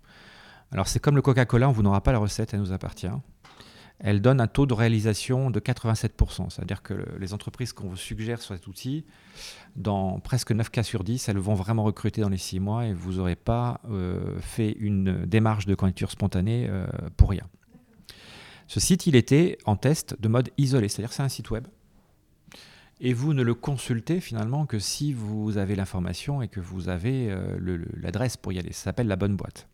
Alors 0.72 0.88
c'est 0.88 1.00
comme 1.00 1.16
le 1.16 1.22
Coca-Cola, 1.22 1.70
on 1.70 1.72
vous 1.72 1.84
n'aura 1.84 2.02
pas 2.02 2.12
la 2.12 2.18
recette, 2.18 2.54
elle 2.54 2.60
nous 2.60 2.74
appartient 2.74 3.08
elle 4.00 4.22
donne 4.22 4.40
un 4.40 4.48
taux 4.48 4.66
de 4.66 4.74
réalisation 4.74 5.50
de 5.50 5.60
87%. 5.60 6.50
C'est-à-dire 6.50 6.84
que 6.84 6.94
les 7.20 7.34
entreprises 7.34 7.74
qu'on 7.74 7.90
vous 7.90 7.98
suggère 7.98 8.42
sur 8.42 8.54
cet 8.54 8.68
outil, 8.68 9.06
dans 9.76 10.20
presque 10.20 10.52
9 10.52 10.70
cas 10.70 10.84
sur 10.84 11.04
10, 11.04 11.30
elles 11.30 11.38
vont 11.38 11.56
vraiment 11.56 11.84
recruter 11.84 12.22
dans 12.22 12.30
les 12.30 12.38
6 12.38 12.60
mois 12.60 12.86
et 12.86 12.94
vous 12.94 13.14
n'aurez 13.14 13.36
pas 13.36 13.82
euh, 13.90 14.40
fait 14.40 14.72
une 14.72 15.26
démarche 15.26 15.66
de 15.66 15.74
candidature 15.74 16.12
spontanée 16.12 16.68
euh, 16.70 16.86
pour 17.18 17.30
rien. 17.30 17.48
Ce 18.68 18.80
site, 18.80 19.08
il 19.08 19.16
était 19.16 19.58
en 19.66 19.76
test 19.76 20.20
de 20.20 20.28
mode 20.28 20.50
isolé, 20.58 20.90
c'est-à-dire 20.90 21.14
c'est 21.14 21.24
un 21.24 21.30
site 21.30 21.50
web. 21.50 21.68
Et 23.00 23.14
vous 23.14 23.34
ne 23.34 23.44
le 23.44 23.54
consultez 23.54 24.20
finalement 24.20 24.66
que 24.66 24.80
si 24.80 25.14
vous 25.14 25.58
avez 25.58 25.76
l'information 25.76 26.42
et 26.42 26.48
que 26.48 26.60
vous 26.60 26.90
avez 26.90 27.32
euh, 27.32 27.58
l'adresse 27.94 28.38
pour 28.38 28.52
y 28.52 28.60
aller. 28.60 28.74
Ça 28.74 28.86
s'appelle 28.86 29.08
la 29.08 29.16
bonne 29.16 29.36
boîte. 29.36 29.68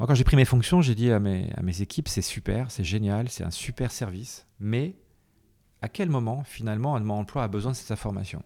Moi, 0.00 0.06
quand 0.06 0.14
j'ai 0.14 0.24
pris 0.24 0.36
mes 0.36 0.46
fonctions, 0.46 0.80
j'ai 0.80 0.94
dit 0.94 1.12
à 1.12 1.20
mes, 1.20 1.82
équipes, 1.82 2.08
c'est 2.08 2.22
super, 2.22 2.70
c'est 2.70 2.84
génial, 2.84 3.28
c'est 3.28 3.44
un 3.44 3.50
super 3.50 3.92
service, 3.92 4.46
mais 4.58 4.96
à 5.82 5.90
quel 5.90 6.08
moment, 6.08 6.42
finalement, 6.42 6.96
un 6.96 7.06
emploi 7.10 7.42
a 7.42 7.48
besoin 7.48 7.72
de 7.72 7.76
cette 7.76 7.90
information? 7.90 8.42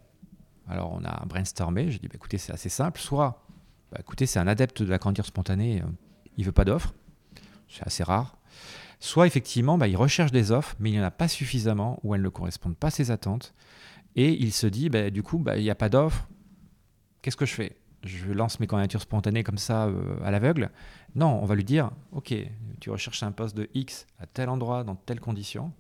Alors, 0.67 0.91
on 0.93 1.05
a 1.05 1.25
brainstormé, 1.27 1.93
j'ai 1.93 2.01
dit, 2.01 2.09
bah, 2.09 2.15
écoutez, 2.17 2.39
c'est 2.39 2.53
assez 2.53 2.69
simple, 2.69 3.01
soit 3.01 3.47
bah, 3.93 3.99
écoutez, 4.01 4.27
c'est 4.27 4.41
un 4.41 4.49
adepte 4.49 4.83
de 4.83 4.91
la 4.91 4.99
candidature 4.99 5.27
spontanée, 5.27 5.81
il 6.37 6.45
veut 6.45 6.51
pas 6.51 6.65
d'offres, 6.65 6.93
c'est 7.69 7.87
assez 7.87 8.03
rare. 8.03 8.37
Soit 8.99 9.29
effectivement, 9.29 9.79
bah, 9.79 9.87
il 9.87 9.97
recherche 9.97 10.33
des 10.33 10.51
offres, 10.51 10.75
mais 10.81 10.91
il 10.91 10.95
n'y 10.95 11.01
en 11.01 11.05
a 11.05 11.13
pas 11.13 11.29
suffisamment 11.29 12.01
ou 12.03 12.17
elles 12.17 12.23
ne 12.23 12.31
correspondent 12.31 12.77
pas 12.77 12.89
à 12.89 12.91
ses 12.91 13.13
attentes. 13.13 13.55
Et 14.17 14.33
il 14.33 14.53
se 14.53 14.67
dit, 14.67 14.91
du 14.91 15.23
coup, 15.23 15.45
il 15.55 15.63
n'y 15.63 15.71
a 15.71 15.77
pas 15.77 15.89
d'offres, 15.89 16.27
qu'est-ce 17.23 17.37
que 17.37 17.47
je 17.47 17.55
fais? 17.55 17.77
Je 18.05 18.31
lance 18.33 18.61
mes 18.61 18.67
candidatures 18.67 19.01
spontanées 19.01 19.43
comme 19.43 19.59
ça 19.59 19.87
euh, 19.87 20.17
à 20.23 20.31
l'aveugle 20.31 20.71
Non, 21.15 21.41
on 21.43 21.47
va 21.47 21.55
lui 21.55 21.65
dire, 21.65 21.91
ok, 22.13 22.35
tu 22.81 22.91
recherches 22.91 23.23
un 23.23 23.33
poste 23.33 23.57
de 23.57 23.69
X 23.75 24.07
à 24.21 24.27
tel 24.27 24.49
endroit, 24.49 24.85
dans 24.85 24.95
telles 24.95 25.21
conditions. 25.21 25.73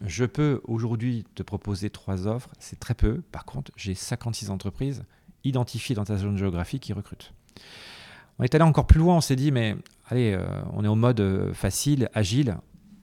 Je 0.00 0.24
peux 0.24 0.60
aujourd'hui 0.64 1.24
te 1.34 1.42
proposer 1.42 1.90
trois 1.90 2.26
offres, 2.26 2.50
c'est 2.58 2.80
très 2.80 2.94
peu. 2.94 3.22
Par 3.30 3.44
contre, 3.44 3.70
j'ai 3.76 3.94
56 3.94 4.50
entreprises 4.50 5.04
identifiées 5.44 5.94
dans 5.94 6.04
ta 6.04 6.16
zone 6.16 6.36
géographique 6.36 6.82
qui 6.82 6.92
recrutent. 6.92 7.32
On 8.38 8.44
est 8.44 8.54
allé 8.54 8.64
encore 8.64 8.86
plus 8.86 8.98
loin, 8.98 9.16
on 9.16 9.20
s'est 9.20 9.36
dit, 9.36 9.52
mais 9.52 9.76
allez, 10.08 10.32
euh, 10.32 10.44
on 10.72 10.84
est 10.84 10.88
au 10.88 10.96
mode 10.96 11.20
euh, 11.20 11.54
facile, 11.54 12.08
agile. 12.14 12.56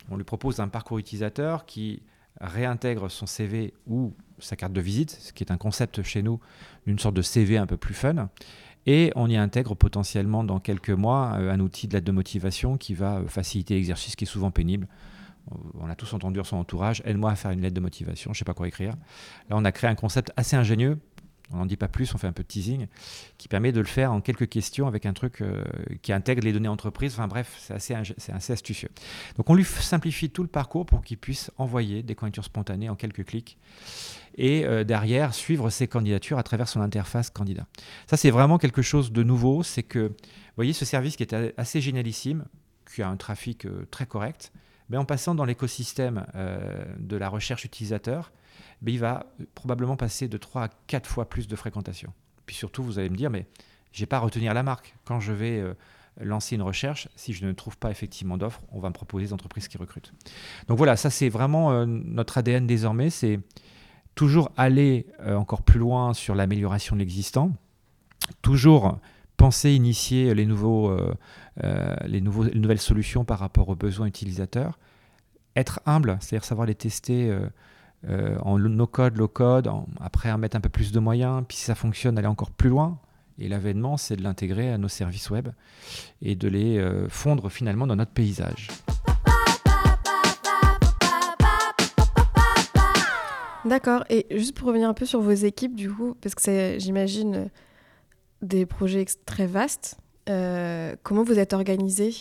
On 0.10 0.18
lui 0.18 0.26
propose 0.26 0.60
un 0.60 0.68
parcours 0.68 0.98
utilisateur 0.98 1.66
qui 1.66 2.04
réintègre 2.42 3.10
son 3.10 3.26
CV 3.26 3.74
ou 3.88 4.14
sa 4.42 4.56
carte 4.56 4.74
de 4.74 4.82
visite, 4.82 5.12
ce 5.12 5.34
qui 5.34 5.44
est 5.44 5.52
un 5.52 5.58
concept 5.58 6.04
chez 6.04 6.22
nous 6.22 6.40
d'une 6.86 7.00
sorte 7.00 7.16
de 7.16 7.22
CV 7.22 7.58
un 7.58 7.66
peu 7.66 7.78
plus 7.78 7.94
fun. 7.94 8.30
Et 8.88 9.12
on 9.16 9.30
y 9.30 9.38
intègre 9.38 9.76
potentiellement 9.76 10.44
dans 10.44 10.60
quelques 10.60 10.90
mois 10.90 11.36
euh, 11.38 11.52
un 11.52 11.60
outil 11.60 11.88
de 11.88 11.94
l'aide 11.94 12.04
de 12.04 12.12
motivation 12.12 12.78
qui 12.78 12.94
va 12.94 13.22
faciliter 13.28 13.76
l'exercice 13.76 14.16
qui 14.16 14.24
est 14.24 14.28
souvent 14.28 14.52
pénible. 14.52 14.88
On 15.80 15.90
a 15.90 15.96
tous 15.96 16.14
entendu 16.14 16.40
son 16.44 16.58
entourage, 16.58 17.02
aide-moi 17.06 17.32
à 17.32 17.36
faire 17.36 17.52
une 17.52 17.62
lettre 17.62 17.74
de 17.74 17.82
motivation, 17.82 18.32
je 18.32 18.38
ne 18.38 18.40
sais 18.40 18.46
pas 18.46 18.54
quoi 18.54 18.68
écrire. 18.68 18.94
Là, 19.50 19.58
on 19.58 19.66
a 19.66 19.72
créé 19.72 19.90
un 19.90 19.96
concept 19.96 20.32
assez 20.38 20.56
ingénieux 20.56 21.00
on 21.54 21.58
n'en 21.58 21.66
dit 21.66 21.78
pas 21.78 21.88
plus, 21.88 22.14
on 22.14 22.18
fait 22.18 22.28
un 22.28 22.32
peu 22.32 22.44
de 22.44 22.48
teasing, 22.48 22.88
qui 23.38 23.48
permet 23.48 23.72
de 23.72 23.80
le 23.80 23.86
faire 23.86 24.12
en 24.12 24.22
quelques 24.22 24.48
questions 24.50 24.88
avec 24.88 25.06
un 25.06 25.14
truc 25.14 25.42
euh, 25.42 25.64
qui 26.02 26.14
intègre 26.14 26.44
les 26.44 26.54
données 26.54 26.68
entreprises. 26.68 27.14
Enfin 27.14 27.28
bref, 27.28 27.56
c'est 27.78 27.96
assez, 27.96 28.54
astucieux. 28.54 28.90
Donc 29.38 29.50
on 29.50 29.56
lui 29.56 29.66
simplifie 29.66 30.30
tout 30.30 30.44
le 30.44 30.48
parcours 30.48 30.86
pour 30.86 31.04
qu'il 31.04 31.18
puisse 31.18 31.52
envoyer 31.58 32.04
des 32.04 32.16
candidatures 32.16 32.46
spontanées 32.46 32.90
en 32.90 32.96
quelques 32.96 33.26
clics 33.26 33.58
et 34.36 34.66
euh, 34.66 34.84
derrière 34.84 35.34
suivre 35.34 35.70
ses 35.70 35.88
candidatures 35.88 36.38
à 36.38 36.44
travers 36.44 36.68
son 36.68 36.82
interface 36.82 37.30
candidat. 37.30 37.68
Ça 38.08 38.18
c'est 38.18 38.32
vraiment 38.32 38.58
quelque 38.58 38.82
chose 38.82 39.12
de 39.12 39.24
nouveau, 39.24 39.64
c'est 39.64 39.84
que, 39.84 40.08
vous 40.08 40.56
voyez, 40.56 40.74
ce 40.74 40.86
service 40.86 41.16
qui 41.16 41.24
est 41.24 41.36
assez 41.58 41.82
génialissime, 41.82 42.46
qui 42.94 43.02
a 43.02 43.10
un 43.10 43.18
trafic 43.18 43.66
euh, 43.66 43.86
très 43.92 44.06
correct, 44.06 44.52
mais 44.90 44.98
en 44.98 45.06
passant 45.06 45.36
dans 45.36 45.46
l'écosystème 45.46 46.26
de 47.00 47.16
la 47.16 47.30
recherche 47.30 47.64
utilisateur, 47.64 48.34
il 48.88 49.00
va 49.00 49.26
probablement 49.56 49.96
passer 49.96 50.28
de 50.28 50.38
3 50.38 50.64
à 50.64 50.70
4 50.88 51.08
fois 51.08 51.30
plus 51.30 51.48
de 51.48 51.56
fréquentation. 51.56 52.14
Puis 52.46 52.56
surtout, 52.56 52.84
vous 52.84 53.00
allez 53.00 53.10
me 53.10 53.16
dire, 53.16 53.30
mais 53.30 53.46
je 53.92 54.02
n'ai 54.02 54.06
pas 54.06 54.18
à 54.18 54.20
retenir 54.20 54.54
la 54.54 54.64
marque. 54.64 54.96
Quand 55.06 55.20
je 55.20 55.34
vais 55.34 55.60
euh, 55.60 55.74
lancer 56.20 56.56
une 56.56 56.62
recherche, 56.62 57.08
si 57.16 57.34
je 57.34 57.46
ne 57.46 57.52
trouve 57.52 57.78
pas 57.78 57.92
effectivement 57.92 58.38
d'offres, 58.38 58.62
on 58.72 58.80
va 58.80 58.90
me 58.90 58.94
proposer 58.94 59.28
des 59.28 59.34
entreprises 59.34 59.68
qui 59.68 59.78
recrutent. 59.78 60.14
Donc 60.68 60.78
voilà, 60.78 60.96
ça 60.96 61.10
c'est 61.10 61.30
vraiment 61.30 61.72
euh, 61.72 61.86
notre 61.86 62.38
ADN 62.38 62.66
désormais, 62.66 63.10
c'est 63.10 63.40
toujours 64.16 64.52
aller 64.58 65.08
euh, 65.22 65.36
encore 65.36 65.62
plus 65.62 65.80
loin 65.80 66.14
sur 66.14 66.36
l'amélioration 66.36 66.96
de 66.96 67.02
l'existant, 67.02 67.52
toujours 68.42 69.00
penser, 69.38 69.74
initier 69.74 70.34
les, 70.36 70.36
les, 70.36 70.46
nouveaux, 70.46 70.96
les 72.04 72.22
nouvelles 72.22 72.80
solutions 72.80 73.26
par 73.26 73.40
rapport 73.40 73.70
aux 73.70 73.76
besoins 73.76 74.06
utilisateurs, 74.06 74.78
être 75.56 75.82
humble, 75.88 76.18
c'est-à-dire 76.20 76.46
savoir 76.46 76.68
les 76.68 76.76
tester 76.76 77.36
euh, 78.10 78.36
en 78.42 78.58
no-code, 78.58 79.16
low-code, 79.16 79.70
après 80.00 80.32
en 80.32 80.40
mettre 80.40 80.58
un 80.58 80.60
peu 80.60 80.70
plus 80.70 80.92
de 80.92 81.00
moyens, 81.00 81.44
puis 81.48 81.58
si 81.58 81.66
ça 81.66 81.76
fonctionne, 81.76 82.18
aller 82.18 82.28
encore 82.28 82.50
plus 82.50 82.70
loin. 82.70 83.00
Et 83.38 83.48
l'avènement, 83.48 83.98
c'est 83.98 84.16
de 84.16 84.24
l'intégrer 84.24 84.72
à 84.72 84.78
nos 84.78 84.88
services 84.88 85.30
web 85.30 85.50
et 86.22 86.36
de 86.36 86.48
les 86.48 86.78
euh, 86.78 87.08
fondre 87.10 87.50
finalement 87.52 87.88
dans 87.88 87.96
notre 87.96 88.12
paysage. 88.12 88.70
D'accord. 93.66 94.04
Et 94.10 94.26
juste 94.32 94.58
pour 94.58 94.68
revenir 94.68 94.90
un 94.90 94.94
peu 94.96 95.06
sur 95.06 95.22
vos 95.22 95.32
équipes, 95.32 95.76
du 95.76 95.92
coup, 95.92 96.16
parce 96.22 96.34
que 96.34 96.42
c'est, 96.42 96.80
j'imagine, 96.80 97.50
des 98.42 98.66
projets 98.66 99.06
très 99.26 99.46
vastes. 99.46 99.98
Euh, 100.30 100.96
comment 101.04 101.24
vous 101.24 101.38
êtes 101.38 101.54
organisé 101.54 102.14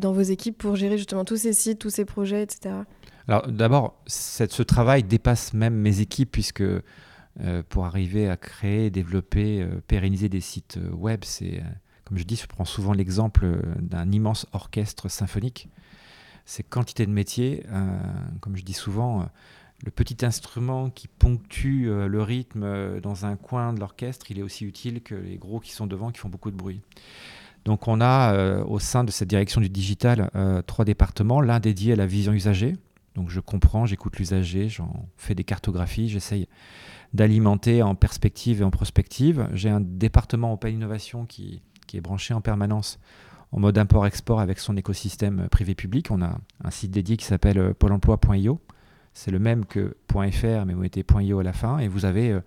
dans 0.00 0.12
vos 0.12 0.22
équipes 0.22 0.58
pour 0.58 0.74
gérer 0.74 0.98
justement 0.98 1.24
tous 1.24 1.36
ces 1.36 1.52
sites, 1.52 1.78
tous 1.78 1.90
ces 1.90 2.04
projets, 2.04 2.42
etc. 2.42 2.74
Alors 3.30 3.46
d'abord, 3.46 3.94
ce 4.08 4.62
travail 4.64 5.04
dépasse 5.04 5.54
même 5.54 5.76
mes 5.76 6.00
équipes 6.00 6.32
puisque 6.32 6.62
euh, 6.62 6.82
pour 7.68 7.84
arriver 7.84 8.28
à 8.28 8.36
créer, 8.36 8.90
développer, 8.90 9.62
euh, 9.62 9.80
pérenniser 9.86 10.28
des 10.28 10.40
sites 10.40 10.78
euh, 10.78 10.90
web, 10.90 11.20
c'est, 11.22 11.62
comme 12.04 12.18
je 12.18 12.24
dis, 12.24 12.34
je 12.34 12.48
prends 12.48 12.64
souvent 12.64 12.92
l'exemple 12.92 13.46
d'un 13.78 14.10
immense 14.10 14.48
orchestre 14.52 15.08
symphonique. 15.08 15.68
C'est 16.44 16.64
quantité 16.64 17.06
de 17.06 17.12
métiers, 17.12 17.64
comme 18.40 18.56
je 18.56 18.64
dis 18.64 18.72
souvent, 18.72 19.28
le 19.84 19.92
petit 19.92 20.26
instrument 20.26 20.90
qui 20.90 21.06
ponctue 21.06 21.84
le 21.84 22.22
rythme 22.22 22.98
dans 23.00 23.26
un 23.26 23.36
coin 23.36 23.72
de 23.72 23.78
l'orchestre, 23.78 24.32
il 24.32 24.40
est 24.40 24.42
aussi 24.42 24.64
utile 24.64 25.00
que 25.00 25.14
les 25.14 25.38
gros 25.38 25.60
qui 25.60 25.70
sont 25.70 25.86
devant, 25.86 26.10
qui 26.10 26.18
font 26.18 26.28
beaucoup 26.28 26.50
de 26.50 26.56
bruit. 26.56 26.80
Donc 27.64 27.86
on 27.86 28.00
a 28.00 28.64
au 28.64 28.80
sein 28.80 29.04
de 29.04 29.12
cette 29.12 29.28
direction 29.28 29.60
du 29.60 29.68
digital 29.68 30.28
trois 30.66 30.84
départements, 30.84 31.40
l'un 31.40 31.60
dédié 31.60 31.92
à 31.92 31.96
la 31.96 32.06
vision 32.06 32.32
usagée, 32.32 32.74
donc 33.20 33.28
je 33.28 33.40
comprends, 33.40 33.84
j'écoute 33.84 34.16
l'usager, 34.18 34.70
j'en 34.70 35.06
fais 35.18 35.34
des 35.34 35.44
cartographies, 35.44 36.08
j'essaye 36.08 36.48
d'alimenter 37.12 37.82
en 37.82 37.94
perspective 37.94 38.62
et 38.62 38.64
en 38.64 38.70
prospective. 38.70 39.46
J'ai 39.52 39.68
un 39.68 39.82
département 39.82 40.54
Open 40.54 40.72
Innovation 40.72 41.26
qui, 41.26 41.60
qui 41.86 41.98
est 41.98 42.00
branché 42.00 42.32
en 42.32 42.40
permanence 42.40 42.98
en 43.52 43.60
mode 43.60 43.76
import-export 43.76 44.40
avec 44.40 44.58
son 44.58 44.74
écosystème 44.78 45.48
privé-public. 45.50 46.10
On 46.10 46.22
a 46.22 46.38
un 46.64 46.70
site 46.70 46.92
dédié 46.92 47.18
qui 47.18 47.26
s'appelle 47.26 47.58
euh, 47.58 47.74
pôle 47.74 47.92
emploi.io. 47.92 48.58
C'est 49.12 49.30
le 49.30 49.38
même 49.38 49.66
que 49.66 49.96
.fr, 50.10 50.64
mais 50.64 50.72
vous 50.72 50.80
mettez 50.80 51.04
.io 51.20 51.40
à 51.40 51.42
la 51.42 51.52
fin. 51.52 51.78
Et 51.78 51.88
vous 51.88 52.06
avez 52.06 52.30
euh, 52.30 52.40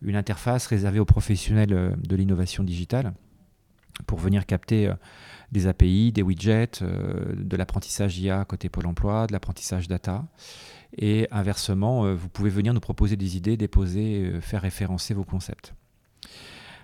une 0.00 0.16
interface 0.16 0.66
réservée 0.66 0.98
aux 0.98 1.04
professionnels 1.04 1.74
euh, 1.74 1.90
de 1.96 2.16
l'innovation 2.16 2.64
digitale 2.64 3.12
pour 4.06 4.18
venir 4.18 4.46
capter 4.46 4.92
des 5.52 5.66
API, 5.66 6.12
des 6.12 6.22
widgets, 6.22 6.82
euh, 6.82 7.34
de 7.36 7.56
l'apprentissage 7.56 8.18
IA 8.18 8.44
côté 8.44 8.68
Pôle 8.68 8.86
emploi, 8.86 9.26
de 9.26 9.32
l'apprentissage 9.32 9.88
data. 9.88 10.24
Et 10.98 11.28
inversement, 11.30 12.04
euh, 12.04 12.14
vous 12.14 12.28
pouvez 12.28 12.50
venir 12.50 12.74
nous 12.74 12.80
proposer 12.80 13.16
des 13.16 13.36
idées, 13.36 13.56
déposer, 13.56 14.24
euh, 14.24 14.40
faire 14.40 14.62
référencer 14.62 15.14
vos 15.14 15.24
concepts. 15.24 15.74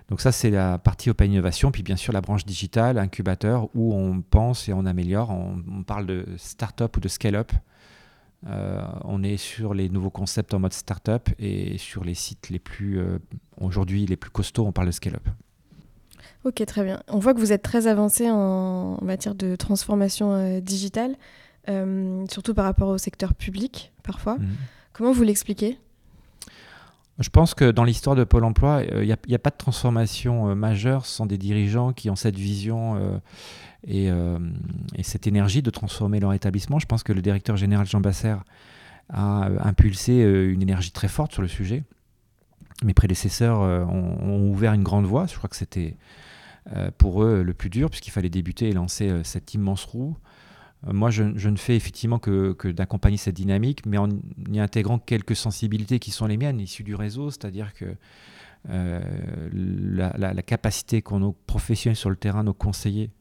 Donc 0.09 0.21
ça, 0.21 0.31
c'est 0.31 0.51
la 0.51 0.77
partie 0.77 1.09
Open 1.09 1.31
Innovation. 1.31 1.71
Puis 1.71 1.83
bien 1.83 1.95
sûr, 1.95 2.13
la 2.13 2.21
branche 2.21 2.45
digitale, 2.45 2.97
incubateur, 2.97 3.69
où 3.73 3.93
on 3.93 4.21
pense 4.21 4.67
et 4.69 4.73
on 4.73 4.85
améliore. 4.85 5.29
On, 5.29 5.83
parle 5.83 6.05
de 6.05 6.25
start-up 6.37 6.97
ou 6.97 6.99
de 6.99 7.07
scale-up. 7.07 7.51
on 8.45 9.23
est 9.23 9.37
sur 9.37 9.73
les 9.73 9.87
nouveaux 9.87 10.09
concepts 10.09 10.53
en 10.53 10.59
mode 10.59 10.73
start-up 10.73 11.29
et 11.39 11.77
sur 11.77 12.03
les 12.03 12.15
sites 12.15 12.49
les 12.49 12.59
plus, 12.59 13.01
aujourd'hui, 13.57 14.05
les 14.05 14.17
plus 14.17 14.29
costauds, 14.29 14.67
on 14.67 14.73
parle 14.73 14.87
de 14.87 14.91
scale-up. 14.91 15.27
Ok, 16.45 16.63
très 16.65 16.83
bien. 16.83 17.01
On 17.07 17.19
voit 17.19 17.33
que 17.33 17.39
vous 17.39 17.53
êtes 17.53 17.63
très 17.63 17.87
avancé 17.87 18.29
en 18.29 18.97
matière 19.01 19.35
de 19.35 19.55
transformation 19.55 20.33
euh, 20.33 20.59
digitale, 20.59 21.15
euh, 21.69 22.25
surtout 22.29 22.53
par 22.53 22.65
rapport 22.65 22.89
au 22.89 22.97
secteur 22.97 23.33
public, 23.33 23.93
parfois. 24.03 24.37
Mhm. 24.37 24.49
Comment 24.91 25.11
vous 25.11 25.23
l'expliquez? 25.23 25.77
Je 27.19 27.29
pense 27.29 27.53
que 27.53 27.71
dans 27.71 27.83
l'histoire 27.83 28.15
de 28.15 28.23
Pôle 28.23 28.43
Emploi, 28.43 28.83
il 28.83 28.93
euh, 28.93 29.15
n'y 29.27 29.35
a, 29.35 29.39
pas 29.39 29.51
de 29.51 29.57
transformation 29.57 30.55
majeure 30.55 31.05
sans 31.05 31.25
des 31.25 31.37
dirigeants 31.37 31.93
qui 31.93 32.09
ont 32.09 32.15
cette 32.15 32.37
vision 32.37 33.21
et, 33.87 34.07
et, 34.07 35.03
cette 35.03 35.27
énergie 35.27 35.61
de 35.61 35.69
transformer 35.69 36.19
leur 36.19 36.33
établissement. 36.33 36.79
Je 36.79 36.87
pense 36.87 37.03
que 37.03 37.13
le 37.13 37.21
directeur 37.21 37.55
général 37.55 37.85
Jean 37.85 38.01
Basser 38.01 38.35
a 39.09 39.49
impulsé 39.59 40.21
une 40.21 40.61
énergie 40.63 40.91
très 40.91 41.07
forte 41.07 41.33
sur 41.33 41.43
le 41.43 41.47
sujet. 41.47 41.83
Mes 42.83 42.93
prédécesseurs 42.93 43.59
ont, 43.59 44.17
ont, 44.21 44.49
ouvert 44.49 44.73
une 44.73 44.83
grande 44.83 45.05
voie. 45.05 45.27
Je 45.27 45.35
crois 45.35 45.49
que 45.49 45.55
c'était 45.55 45.95
euh, 46.71 46.91
pour 46.97 47.23
eux 47.23 47.43
le 47.43 47.53
plus 47.53 47.69
dur, 47.69 47.89
puisqu'il 47.89 48.11
fallait 48.11 48.29
débuter 48.29 48.69
et 48.69 48.71
lancer 48.71 49.09
euh, 49.09 49.23
cette 49.23 49.53
immense 49.53 49.83
roue. 49.83 50.15
Euh, 50.87 50.93
moi, 50.93 51.09
je, 51.09 51.23
ne 51.23 51.55
fais 51.57 51.75
effectivement 51.75 52.19
que, 52.19 52.55
d'accompagner 52.71 53.17
cette 53.17 53.35
dynamique, 53.35 53.85
mais 53.85 53.97
en 53.97 54.07
y 54.49 54.59
intégrant 54.59 54.97
quelques 54.97 55.35
sensibilités 55.35 55.99
qui 55.99 56.11
sont 56.11 56.25
les 56.25 56.37
miennes, 56.37 56.61
issues 56.61 56.83
du 56.83 56.95
réseau, 56.95 57.31
c'est-à-dire 57.31 57.73
que 57.73 57.95
la, 58.65 60.41
capacité 60.41 61.01
qu'ont 61.01 61.19
nos 61.19 61.33
professionnels 61.33 61.97
sur 61.97 62.09
le 62.09 62.15
terrain, 62.15 62.43
nos 62.43 62.53
conseillers, 62.53 63.11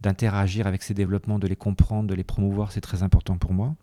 d'interagir 0.00 0.68
avec 0.68 0.84
ces 0.84 0.94
développements, 0.94 1.40
de 1.40 1.48
les 1.48 1.56
comprendre, 1.56 2.08
de 2.08 2.14
les 2.14 2.22
promouvoir, 2.22 2.70
c'est 2.70 2.80
très 2.80 3.02
important 3.02 3.36
pour 3.36 3.52
moi. 3.52 3.74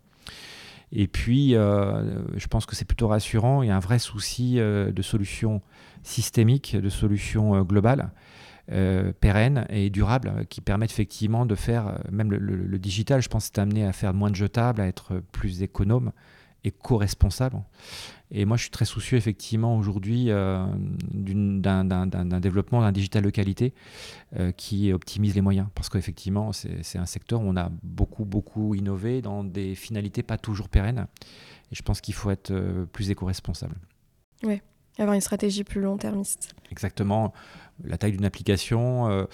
Et 0.92 1.08
puis, 1.08 1.52
je 1.52 2.46
pense 2.48 2.66
que 2.66 2.76
c'est 2.76 2.84
plutôt 2.84 3.08
rassurant. 3.08 3.62
Il 3.62 3.68
y 3.68 3.70
a 3.70 3.76
un 3.76 3.80
vrai 3.80 3.98
souci 3.98 4.56
de 4.56 5.02
solutions 5.02 5.62
systémiques, 6.02 6.76
de 6.76 6.88
solutions 6.90 7.62
globales. 7.62 8.10
Euh, 8.70 9.12
pérenne 9.20 9.66
et 9.70 9.90
durable 9.90 10.32
euh, 10.34 10.44
qui 10.44 10.60
permettent 10.60 10.92
effectivement 10.92 11.46
de 11.46 11.56
faire, 11.56 11.88
euh, 11.88 11.94
même 12.12 12.30
le, 12.30 12.78
digital, 12.78 13.20
je 13.20 13.28
pense, 13.28 13.46
c'est 13.46 13.58
amené 13.58 13.84
à 13.84 13.92
faire 13.92 14.14
moins 14.14 14.30
de 14.30 14.36
jetables, 14.36 14.80
à 14.80 14.86
être 14.86 15.20
plus 15.32 15.62
économe 15.64 16.12
éco-responsable. 16.64 17.62
Et 18.30 18.46
moi, 18.46 18.56
je 18.56 18.62
suis 18.62 18.70
très 18.70 18.86
soucieux, 18.86 19.18
effectivement, 19.18 19.76
aujourd'hui, 19.76 20.30
euh, 20.30 20.64
d'un 21.12 22.40
développement 22.40 22.80
d'un 22.80 22.92
digital 22.92 23.22
de 23.22 23.30
qualité 23.30 23.74
euh, 24.36 24.52
qui 24.52 24.92
optimise 24.92 25.34
les 25.34 25.42
moyens. 25.42 25.68
Parce 25.74 25.90
qu'effectivement, 25.90 26.52
c'est 26.52 26.98
un 26.98 27.06
secteur 27.06 27.42
où 27.42 27.44
on 27.44 27.56
a 27.56 27.70
beaucoup, 27.82 28.24
beaucoup 28.24 28.74
innové 28.74 29.20
dans 29.20 29.44
des 29.44 29.74
finalités 29.74 30.22
pas 30.22 30.38
toujours 30.38 30.70
pérennes. 30.70 31.06
Et 31.70 31.74
je 31.74 31.82
pense 31.82 32.00
qu'il 32.00 32.14
faut 32.14 32.30
être 32.30 32.50
euh, 32.50 32.86
plus 32.86 33.10
éco-responsable. 33.10 33.74
Oui, 34.44 34.62
avoir 34.98 35.14
une 35.14 35.20
stratégie 35.20 35.64
plus 35.64 35.82
long-termiste. 35.82 36.54
Exactement. 36.70 37.34
La 37.84 37.98
taille 37.98 38.12
d'une 38.12 38.24
application, 38.24 39.26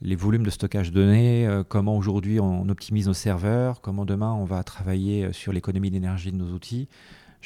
les 0.00 0.16
volumes 0.16 0.44
de 0.44 0.50
stockage 0.50 0.90
de 0.90 0.94
données, 0.94 1.62
comment 1.68 1.96
aujourd'hui 1.96 2.38
on 2.40 2.68
optimise 2.68 3.08
nos 3.08 3.14
serveurs, 3.14 3.80
comment 3.80 4.04
demain 4.04 4.32
on 4.32 4.44
va 4.44 4.62
travailler 4.62 5.32
sur 5.32 5.52
l'économie 5.52 5.90
d'énergie 5.90 6.30
de 6.30 6.36
nos 6.36 6.52
outils. 6.52 6.88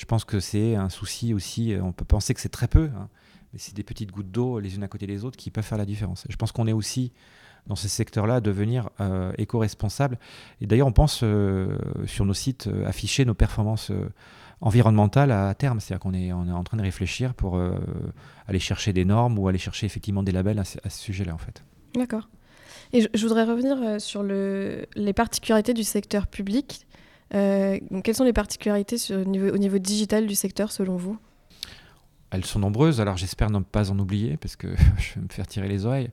Je 0.01 0.07
pense 0.07 0.25
que 0.25 0.41
c'est 0.41 0.77
un 0.77 0.89
souci 0.89 1.35
aussi. 1.35 1.75
Euh, 1.75 1.83
on 1.83 1.93
peut 1.93 2.07
penser 2.07 2.33
que 2.33 2.41
c'est 2.41 2.49
très 2.49 2.69
peu, 2.69 2.91
hein, 2.97 3.11
mais 3.53 3.59
c'est 3.59 3.75
des 3.75 3.83
petites 3.83 4.11
gouttes 4.11 4.31
d'eau 4.31 4.59
les 4.59 4.77
unes 4.77 4.83
à 4.83 4.89
côté 4.89 5.07
des 5.07 5.27
autres 5.27 5.37
qui 5.37 5.51
peuvent 5.51 5.63
faire 5.63 5.77
la 5.77 5.85
différence. 5.85 6.25
je 6.29 6.37
pense 6.37 6.53
qu'on 6.53 6.67
est 6.67 6.73
aussi 6.73 7.13
dans 7.67 7.77
ce 7.77 7.87
secteur-là 7.87 8.37
à 8.37 8.41
devenir 8.41 8.89
euh, 9.01 9.33
éco-responsable. 9.37 10.19
Et 10.63 10.67
d'ailleurs, 10.67 10.87
on 10.87 10.93
pense 10.93 11.21
euh, 11.23 11.77
sur 12.07 12.25
nos 12.25 12.33
sites 12.33 12.71
afficher 12.87 13.27
nos 13.27 13.35
performances 13.35 13.93
environnementales 14.61 15.33
à 15.33 15.55
terme. 15.55 15.81
C'est-à-dire 15.81 16.01
qu'on 16.01 16.15
est, 16.15 16.33
on 16.33 16.47
est 16.47 16.53
en 16.53 16.65
train 16.65 16.77
de 16.77 16.83
réfléchir 16.83 17.35
pour 17.35 17.61
aller 18.47 18.59
chercher 18.59 18.93
des 18.93 19.05
normes 19.05 19.39
ou 19.39 19.49
aller 19.49 19.59
chercher 19.59 19.87
effectivement 19.87 20.23
des 20.23 20.33
labels 20.33 20.59
à, 20.59 20.65
ce, 20.65 20.79
sujet-là, 20.89 21.35
en 21.35 21.39
fait. 21.39 21.65
D'accord. 21.95 22.29
Et 22.93 23.09
je, 23.15 23.27
voudrais 23.27 23.45
revenir 23.45 24.01
sur 24.01 24.23
le, 24.23 24.87
les 24.97 25.13
particularités 25.13 25.75
du 25.75 25.85
secteur 25.85 26.27
public. 26.27 26.87
Euh, 27.35 27.79
quelles 28.03 28.15
sont 28.15 28.25
les 28.25 28.33
particularités 28.33 28.97
au, 29.15 29.25
niveau, 29.25 29.79
digital 29.79 30.27
du 30.27 30.35
secteur 30.35 30.73
selon 30.73 30.97
vous? 30.97 31.19
Elles 32.31 32.45
sont 32.45 32.61
nombreuses, 32.61 33.01
alors 33.01 33.17
j'espère 33.17 33.51
ne 33.51 33.61
pas 33.61 33.91
en 33.91 33.99
oublier 33.99 34.37
parce 34.37 34.57
que 34.57 34.69
je 34.99 35.15
vais 35.15 35.21
me 35.21 35.29
faire 35.29 35.47
tirer 35.47 35.69
les 35.69 35.85
oreilles. 35.87 36.11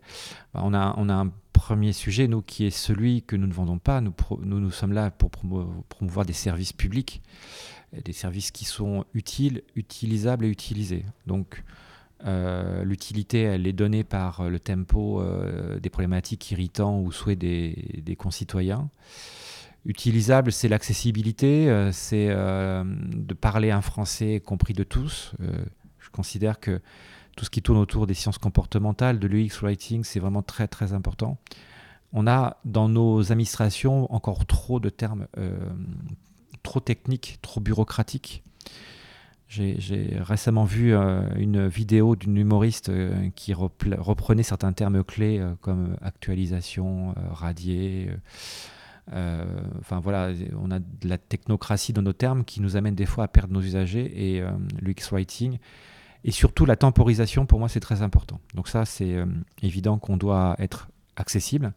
Bah, 0.54 0.62
on 0.64 0.74
a, 0.74 0.94
on 0.98 1.10
a 1.10 1.14
un 1.14 1.32
premier 1.54 1.94
sujet, 1.94 2.28
nous, 2.28 2.42
qui 2.42 2.66
est 2.66 2.72
celui 2.72 3.24
que 3.24 3.36
nous 3.36 3.48
ne 3.48 3.54
vendons 3.54 3.80
pas. 3.80 4.02
Nous, 4.02 4.14
nous, 4.42 4.60
nous, 4.60 4.72
sommes 4.72 4.94
là 4.94 5.12
pour 5.12 5.32
promouvoir 5.32 6.26
des 6.26 6.34
services 6.34 6.74
publics, 6.74 7.22
des 7.94 8.14
services 8.14 8.52
qui 8.52 8.66
sont 8.66 9.06
utiles, 9.14 9.64
utilisables 9.76 10.46
et 10.46 10.50
utilisés. 10.50 11.06
Donc, 11.26 11.64
euh, 12.26 12.84
l'utilité, 12.84 13.42
elle 13.42 13.68
est 13.68 13.74
donnée 13.74 14.04
par 14.04 14.50
le 14.50 14.60
tempo 14.60 15.22
euh, 15.22 15.80
des 15.80 15.90
problématiques 15.90 16.52
irritantes 16.52 17.06
ou 17.06 17.12
souhaits 17.12 17.38
des, 17.38 18.02
des 18.04 18.16
concitoyens. 18.16 18.90
Utilisable, 19.88 20.52
c'est 20.52 20.68
l'accessibilité, 20.68 21.70
euh, 21.70 21.94
c'est 21.94 22.28
euh, 22.30 22.84
de 22.86 23.34
parler 23.34 23.72
un 23.72 23.82
français 23.82 24.42
compris 24.44 24.74
de 24.74 24.84
tous. 24.84 25.32
Euh, 25.40 25.64
je 26.00 26.10
considère 26.10 26.60
que 26.60 26.82
tout 27.38 27.46
ce 27.46 27.50
qui 27.50 27.62
tourne 27.62 27.78
autour 27.78 28.06
des 28.06 28.14
sciences 28.14 28.38
comportementales, 28.38 29.18
de 29.18 29.28
l'UX 29.28 29.62
writing, 29.62 30.04
c'est 30.04 30.20
vraiment 30.20 30.42
très 30.42 30.68
très 30.68 30.92
important. 30.92 31.38
On 32.12 32.28
a 32.28 32.58
dans 32.66 32.90
nos 32.90 33.32
administrations 33.32 34.14
encore 34.14 34.46
trop 34.46 34.82
de 34.82 34.90
termes 34.90 35.28
trop 36.68 36.80
techniques, 36.80 37.40
trop 37.42 37.60
bureaucratiques. 37.62 38.44
J'ai 39.48 40.10
récemment 40.20 40.66
vu 40.66 40.94
une 40.94 41.70
vidéo 41.70 42.18
d'une 42.18 42.36
humoriste 42.36 42.92
qui 43.36 43.54
reprenait 43.54 44.44
certains 44.44 44.74
termes 44.74 45.06
clés 45.06 45.42
comme 45.62 45.96
actualisation, 46.02 47.16
radier 47.32 48.10
euh, 49.14 49.46
enfin 49.80 50.00
voilà, 50.00 50.32
on 50.62 50.72
a 50.72 50.80
de 50.80 51.08
la 51.08 51.18
technocratie 51.18 51.94
dans 51.94 52.02
nos 52.02 52.14
termes 52.14 52.44
qui 52.44 52.62
nous 52.62 52.76
amène 52.76 52.96
des 52.96 53.06
fois 53.06 53.26
à 53.26 53.28
perdre 53.28 53.54
nos 53.54 53.62
usagers 53.62 54.36
et 54.36 54.42
euh, 54.42 54.50
l'UX 54.82 55.12
writing. 55.12 55.58
Et 56.24 56.32
surtout 56.32 56.66
la 56.66 56.76
temporisation, 56.76 57.46
pour 57.46 57.60
moi, 57.60 57.70
c'est 57.70 57.80
très 57.80 58.02
important. 58.02 58.40
Donc 58.54 58.68
ça, 58.68 58.86
c'est 58.86 59.14
euh, 59.14 59.26
évident 59.62 59.98
qu'on 59.98 60.18
doit 60.18 60.56
être 60.60 60.90
accessible. 61.20 61.74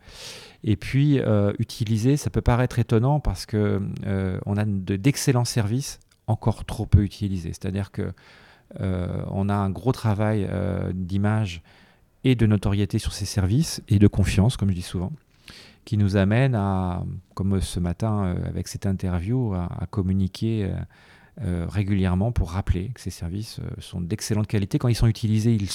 Et 0.62 0.76
puis, 0.76 1.20
utiliser, 1.58 2.16
ça 2.16 2.30
peut 2.30 2.40
paraître 2.40 2.78
étonnant 2.78 3.20
parce 3.20 3.46
que 3.46 3.80
on 4.46 4.56
a 4.56 4.64
d'excellents 4.64 5.44
services 5.44 6.00
encore 6.26 6.64
trop 6.64 6.86
peu 6.86 7.02
utilisés. 7.02 7.48
C'est-à-dire 7.48 7.90
que 7.90 8.12
on 8.78 9.48
a 9.48 9.54
un 9.54 9.70
gros 9.70 9.92
travail 9.92 10.48
d'image 10.92 11.62
et 12.24 12.34
de 12.34 12.46
notoriété 12.46 12.98
sur 12.98 13.14
ces 13.14 13.24
services 13.24 13.82
et 13.88 13.98
de 13.98 14.06
confiance, 14.06 14.56
comme 14.56 14.68
je 14.68 14.74
dis 14.74 14.82
souvent 14.82 15.12
qui 15.84 15.96
nous 15.96 16.16
amène 16.16 16.54
à, 16.54 17.02
comme 17.34 17.60
ce 17.60 17.80
matin 17.80 18.24
euh, 18.24 18.48
avec 18.48 18.68
cette 18.68 18.86
interview, 18.86 19.54
à, 19.54 19.86
communiquer 19.90 20.64
euh, 20.64 20.74
euh, 21.42 21.66
régulièrement 21.68 22.32
pour 22.32 22.50
rappeler 22.50 22.90
que 22.94 23.00
ces 23.00 23.10
services 23.10 23.60
sont 23.78 24.00
d'excellente 24.00 24.46
qualité. 24.46 24.78
Quand 24.78 24.88
ils 24.88 24.94
sont 24.94 25.06
utilisés, 25.06 25.54
ils 25.54 25.70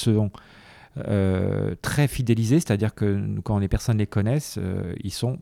sont 0.96 1.76
très 1.82 2.08
fidélisés, 2.08 2.60
c'est-à-dire 2.60 2.96
que 2.96 3.40
quand 3.44 3.60
les 3.60 3.68
personnes 3.68 3.98
les 3.98 4.08
connaissent, 4.08 4.60
ils 5.04 5.12
sont 5.12 5.40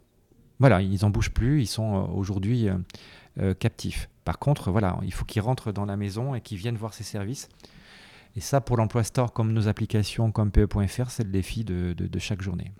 voilà, 0.59 0.81
ils 0.81 1.01
n'en 1.01 1.09
bougent 1.09 1.33
plus, 1.33 1.61
ils 1.61 1.67
sont 1.67 2.09
aujourd'hui 2.13 2.69
captifs. 3.59 4.09
Par 4.23 4.39
contre, 4.39 4.71
voilà, 4.71 4.97
il 5.03 5.13
faut 5.13 5.25
qu'ils 5.25 5.41
rentrent 5.41 5.71
dans 5.71 5.85
la 5.85 5.97
maison 5.97 6.35
et 6.35 6.41
qu'ils 6.41 6.57
viennent 6.57 6.77
voir 6.77 6.93
ces 6.93 7.03
services. 7.03 7.49
Et 8.35 8.39
ça, 8.39 8.61
pour 8.61 8.77
l'emploi 8.77 9.03
store, 9.03 9.33
comme 9.33 9.51
nos 9.53 9.67
applications, 9.67 10.31
comme 10.31 10.51
PE.fr, 10.51 11.09
c'est 11.09 11.23
le 11.23 11.31
défi 11.31 11.63
de 11.65 12.19
chaque 12.19 12.41
journée. 12.41 12.71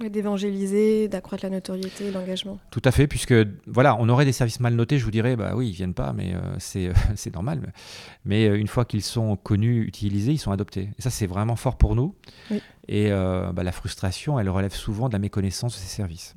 D'évangéliser, 0.00 1.08
d'accroître 1.08 1.44
la 1.44 1.50
notoriété, 1.50 2.12
l'engagement. 2.12 2.58
Tout 2.70 2.82
à 2.84 2.92
fait, 2.92 3.08
puisque 3.08 3.34
voilà, 3.66 3.96
on 3.98 4.08
aurait 4.08 4.24
des 4.24 4.32
services 4.32 4.60
mal 4.60 4.74
notés, 4.74 4.98
je 4.98 5.04
vous 5.04 5.10
dirais, 5.10 5.34
bah 5.34 5.52
oui, 5.56 5.68
ils 5.68 5.72
viennent 5.72 5.94
pas, 5.94 6.12
mais 6.12 6.34
euh, 6.34 6.38
c'est, 6.58 6.90
c'est 7.16 7.34
normal. 7.34 7.72
Mais 8.24 8.48
euh, 8.48 8.58
une 8.58 8.68
fois 8.68 8.84
qu'ils 8.84 9.02
sont 9.02 9.36
connus, 9.36 9.82
utilisés, 9.82 10.32
ils 10.32 10.38
sont 10.38 10.52
adoptés. 10.52 10.90
Et 10.98 11.02
ça, 11.02 11.10
c'est 11.10 11.26
vraiment 11.26 11.56
fort 11.56 11.76
pour 11.76 11.96
nous. 11.96 12.14
Et 12.86 13.10
euh, 13.10 13.50
bah, 13.52 13.64
la 13.64 13.72
frustration, 13.72 14.38
elle 14.38 14.48
relève 14.48 14.72
souvent 14.72 15.08
de 15.08 15.14
la 15.14 15.18
méconnaissance 15.18 15.74
de 15.74 15.78
ces 15.78 15.88
services. 15.88 16.36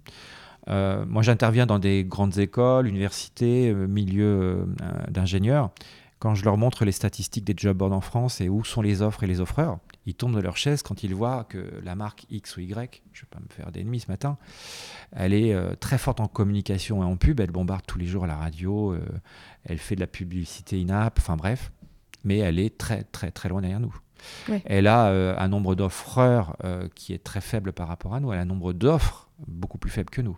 moi, 0.68 1.22
j'interviens 1.22 1.68
dans 1.68 1.80
des 1.80 2.04
grandes 2.04 2.40
écoles, 2.40 2.88
universités, 2.88 3.74
milieux 3.74 4.66
d'ingénieurs. 5.10 5.70
Quand 6.18 6.36
je 6.36 6.46
leur 6.46 6.58
montre 6.58 6.86
les 6.86 6.92
statistiques 6.92 7.46
des 7.46 7.56
job 7.58 7.78
boards 7.78 7.94
en 7.94 8.02
France 8.02 8.42
et 8.42 8.50
où 8.50 8.64
sont 8.64 8.82
les 8.82 9.02
offres 9.02 9.24
et 9.24 9.28
les 9.28 9.40
offreurs, 9.40 9.80
ils 10.06 10.16
tombent 10.16 10.36
de 10.36 10.42
leur 10.42 10.58
chaise 10.58 10.82
quand 10.82 11.04
ils 11.04 11.14
voient 11.14 11.46
que 11.46 11.80
la 11.84 11.96
marque 11.96 12.26
X 12.30 12.58
ou 12.58 12.62
Y, 12.62 13.04
je 13.14 13.22
ne 13.22 13.26
vais 13.26 13.28
pas 13.30 13.40
me 13.40 13.50
faire 13.50 13.72
d'ennemis 13.72 14.02
ce 14.02 14.08
matin, 14.08 14.38
elle 15.12 15.34
est 15.34 15.54
euh, 15.54 15.76
très 15.76 15.98
forte 15.98 16.20
en 16.20 16.28
communication 16.28 17.04
et 17.04 17.06
en 17.06 17.18
pub, 17.18 17.40
elle 17.40 17.52
bombarde 17.52 17.86
tous 17.86 18.00
les 18.00 18.06
jours 18.06 18.24
à 18.24 18.28
la 18.28 18.38
radio, 18.38 18.94
euh, 18.94 19.06
elle 19.64 19.78
fait 19.78 19.96
de 19.96 20.00
la 20.00 20.08
publicité 20.08 20.82
in-app, 20.82 21.20
enfin 21.20 21.36
bref, 21.36 21.72
mais 22.24 22.38
elle 22.38 22.60
est 22.60 22.78
très 22.78 23.04
très 23.04 23.32
très 23.32 23.50
loin 23.50 23.62
derrière 23.62 23.80
nous. 23.80 23.96
Elle 24.66 24.86
a 24.86 25.08
euh, 25.08 25.36
un 25.38 25.48
nombre 25.48 25.74
d'offreurs 25.74 26.56
qui 26.94 27.14
est 27.14 27.24
très 27.24 27.42
faible 27.42 27.74
par 27.74 27.88
rapport 27.88 28.14
à 28.14 28.20
nous, 28.20 28.32
elle 28.32 28.40
a 28.40 28.44
un 28.44 28.46
nombre 28.46 28.74
d'offres 28.74 29.30
beaucoup 29.48 29.78
plus 29.80 29.90
faible 29.90 30.10
que 30.10 30.22
nous. 30.22 30.38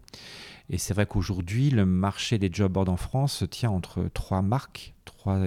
Et 0.70 0.78
c'est 0.78 0.94
vrai 0.94 1.06
qu'aujourd'hui, 1.06 1.70
le 1.70 1.86
marché 1.86 2.38
des 2.38 2.50
job 2.52 2.72
boards 2.72 2.88
en 2.88 2.96
France 2.96 3.34
se 3.34 3.46
tient 3.46 3.70
entre 3.70 4.10
trois 4.14 4.42
marques, 4.42 4.94
trois, 5.04 5.38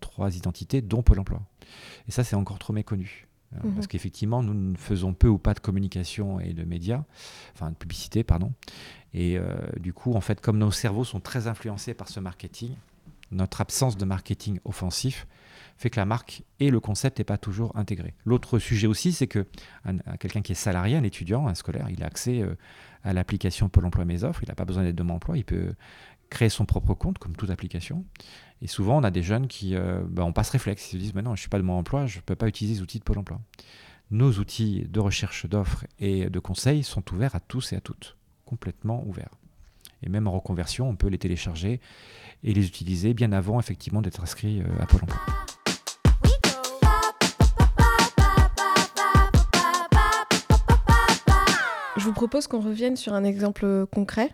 trois 0.00 0.34
identités, 0.34 0.80
dont 0.80 1.02
Pôle 1.02 1.20
emploi. 1.20 1.42
Et 2.08 2.10
ça, 2.10 2.24
c'est 2.24 2.36
encore 2.36 2.58
trop 2.58 2.72
méconnu. 2.72 3.25
Euh, 3.54 3.58
parce 3.62 3.74
mhm. 3.74 3.86
qu'effectivement, 3.86 4.42
nous 4.42 4.54
ne 4.54 4.76
faisons 4.76 5.14
peu 5.14 5.28
ou 5.28 5.38
pas 5.38 5.54
de 5.54 5.60
communication 5.60 6.40
et 6.40 6.52
de 6.52 6.64
médias, 6.64 7.04
enfin 7.54 7.70
de 7.70 7.76
publicité, 7.76 8.24
pardon. 8.24 8.52
Et 9.14 9.38
euh, 9.38 9.54
du 9.78 9.92
coup, 9.92 10.14
en 10.14 10.20
fait, 10.20 10.40
comme 10.40 10.58
nos 10.58 10.70
cerveaux 10.70 11.04
sont 11.04 11.20
très 11.20 11.46
influencés 11.46 11.94
par 11.94 12.08
ce 12.08 12.20
marketing, 12.20 12.74
notre 13.30 13.60
absence 13.60 13.96
de 13.96 14.04
marketing 14.04 14.60
offensif 14.64 15.26
fait 15.76 15.90
que 15.90 16.00
la 16.00 16.06
marque 16.06 16.42
et 16.58 16.70
le 16.70 16.80
concept 16.80 17.18
n'est 17.18 17.24
pas 17.24 17.36
toujours 17.36 17.76
intégré. 17.76 18.14
L'autre 18.24 18.58
sujet 18.58 18.86
aussi, 18.86 19.12
c'est 19.12 19.26
que 19.26 19.46
quelqu'un 20.18 20.40
qui 20.40 20.52
est 20.52 20.56
salarié, 20.56 20.96
un 20.96 21.02
étudiant, 21.02 21.46
un 21.48 21.54
scolaire, 21.54 21.88
il 21.90 22.02
a 22.02 22.06
accès 22.06 22.40
euh, 22.40 22.54
à 23.04 23.12
l'application 23.12 23.68
Pôle 23.68 23.84
Emploi 23.84 24.04
Mes 24.04 24.24
Offres, 24.24 24.42
il 24.42 24.48
n'a 24.48 24.54
pas 24.54 24.64
besoin 24.64 24.84
d'être 24.84 24.96
de 24.96 25.02
mon 25.02 25.14
emploi, 25.14 25.36
il 25.36 25.44
peut 25.44 25.74
créer 26.30 26.48
son 26.48 26.64
propre 26.64 26.94
compte, 26.94 27.18
comme 27.18 27.36
toute 27.36 27.50
application. 27.50 28.04
Et 28.62 28.66
souvent, 28.68 28.98
on 28.98 29.04
a 29.04 29.10
des 29.10 29.22
jeunes 29.22 29.48
qui 29.48 29.74
euh, 29.74 30.00
bah, 30.08 30.24
on 30.24 30.32
passe 30.32 30.50
réflexe, 30.50 30.88
ils 30.88 30.92
se 30.92 30.96
disent 30.96 31.14
non, 31.14 31.22
je 31.24 31.30
ne 31.30 31.36
suis 31.36 31.48
pas 31.48 31.58
de 31.58 31.62
mon 31.62 31.74
emploi, 31.74 32.06
je 32.06 32.18
ne 32.18 32.22
peux 32.22 32.36
pas 32.36 32.48
utiliser 32.48 32.76
les 32.76 32.82
outils 32.82 32.98
de 32.98 33.04
Pôle 33.04 33.18
emploi. 33.18 33.40
Nos 34.10 34.32
outils 34.32 34.86
de 34.88 35.00
recherche 35.00 35.46
d'offres 35.46 35.84
et 35.98 36.30
de 36.30 36.38
conseils 36.38 36.82
sont 36.82 37.02
ouverts 37.12 37.34
à 37.34 37.40
tous 37.40 37.72
et 37.72 37.76
à 37.76 37.80
toutes, 37.80 38.16
complètement 38.44 39.04
ouverts. 39.06 39.34
Et 40.02 40.08
même 40.08 40.26
en 40.26 40.32
reconversion, 40.32 40.88
on 40.88 40.96
peut 40.96 41.08
les 41.08 41.18
télécharger 41.18 41.80
et 42.44 42.54
les 42.54 42.66
utiliser 42.66 43.14
bien 43.14 43.32
avant 43.32 43.58
effectivement 43.58 44.02
d'être 44.02 44.22
inscrit 44.22 44.60
euh, 44.60 44.82
à 44.82 44.86
Pôle 44.86 45.02
emploi. 45.02 45.20
Je 51.96 52.04
vous 52.04 52.12
propose 52.12 52.46
qu'on 52.46 52.60
revienne 52.60 52.96
sur 52.96 53.14
un 53.14 53.24
exemple 53.24 53.86
concret 53.86 54.30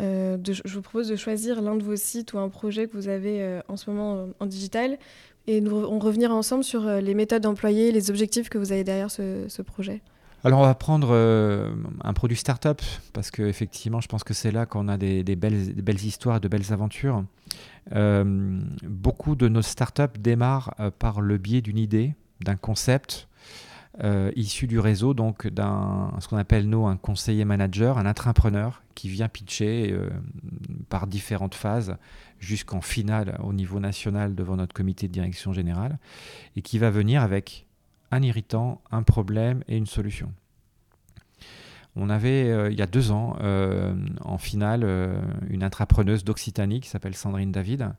euh, 0.00 0.38
je 0.42 0.74
vous 0.74 0.82
propose 0.82 1.08
de 1.08 1.16
choisir 1.16 1.60
l'un 1.60 1.76
de 1.76 1.82
vos 1.82 1.96
sites 1.96 2.32
ou 2.32 2.38
un 2.38 2.48
projet 2.48 2.88
que 2.88 2.96
vous 2.96 3.08
avez 3.08 3.42
euh, 3.42 3.60
en 3.68 3.76
ce 3.76 3.90
moment 3.90 4.16
euh, 4.16 4.26
en 4.40 4.46
digital 4.46 4.98
et 5.46 5.60
nous 5.60 5.74
on 5.74 5.98
revenir 5.98 6.30
ensemble 6.30 6.64
sur 6.64 6.86
les 6.86 7.14
méthodes 7.14 7.44
employées, 7.46 7.92
les 7.92 8.10
objectifs 8.10 8.48
que 8.48 8.58
vous 8.58 8.72
avez 8.72 8.84
derrière 8.84 9.10
ce, 9.10 9.62
projet. 9.62 10.00
alors 10.44 10.60
on 10.60 10.62
va 10.62 10.74
prendre 10.74 11.08
euh, 11.10 11.70
un 12.04 12.12
produit 12.12 12.36
startup 12.36 12.80
parce 13.12 13.30
que 13.30 13.42
effectivement 13.42 14.00
je 14.00 14.08
pense 14.08 14.24
que 14.24 14.34
c'est 14.34 14.52
là 14.52 14.66
qu'on 14.66 14.88
a 14.88 14.96
des, 14.96 15.24
belles, 15.36 15.74
belles, 15.74 16.04
histoires, 16.04 16.40
de 16.40 16.48
belles 16.48 16.72
aventures. 16.72 17.24
Euh, 17.92 18.60
beaucoup 18.84 19.34
de 19.34 19.48
nos 19.48 19.62
startups 19.62 20.18
démarrent 20.18 20.74
euh, 20.78 20.90
par 20.96 21.20
le 21.20 21.38
biais 21.38 21.60
d'une 21.60 21.78
idée, 21.78 22.14
d'un 22.40 22.56
concept 22.56 23.28
issu 24.36 24.66
du 24.66 24.78
réseau, 24.78 25.14
donc 25.14 25.46
d'un 25.46 26.12
ce 26.20 26.28
qu'on 26.28 26.38
appelle 26.38 26.72
un 26.72 26.96
conseiller 26.96 27.44
manager, 27.44 27.98
un 27.98 28.06
intrapreneur 28.06 28.82
qui 28.94 29.08
vient 29.08 29.28
pitcher 29.28 29.94
par 30.88 31.06
différentes 31.06 31.54
phases 31.54 31.96
jusqu'en 32.38 32.80
finale 32.80 33.38
au 33.42 33.52
niveau 33.52 33.80
national 33.80 34.34
devant 34.34 34.56
notre 34.56 34.74
comité 34.74 35.08
de 35.08 35.12
direction 35.12 35.52
générale 35.52 35.98
et 36.56 36.62
qui 36.62 36.78
va 36.78 36.90
venir 36.90 37.22
avec 37.22 37.66
un 38.10 38.22
irritant, 38.22 38.80
un 38.90 39.02
problème 39.02 39.64
et 39.68 39.76
une 39.76 39.86
solution. 39.86 40.32
On 41.94 42.08
avait, 42.08 42.50
euh, 42.50 42.70
il 42.70 42.78
y 42.78 42.82
a 42.82 42.86
deux 42.86 43.10
ans, 43.10 43.36
euh, 43.42 43.94
en 44.22 44.38
finale, 44.38 44.82
euh, 44.84 45.20
une 45.48 45.62
intrapreneuse 45.62 46.24
d'Occitanie 46.24 46.80
qui 46.80 46.88
s'appelle 46.88 47.14
Sandrine 47.14 47.52
David, 47.52 47.90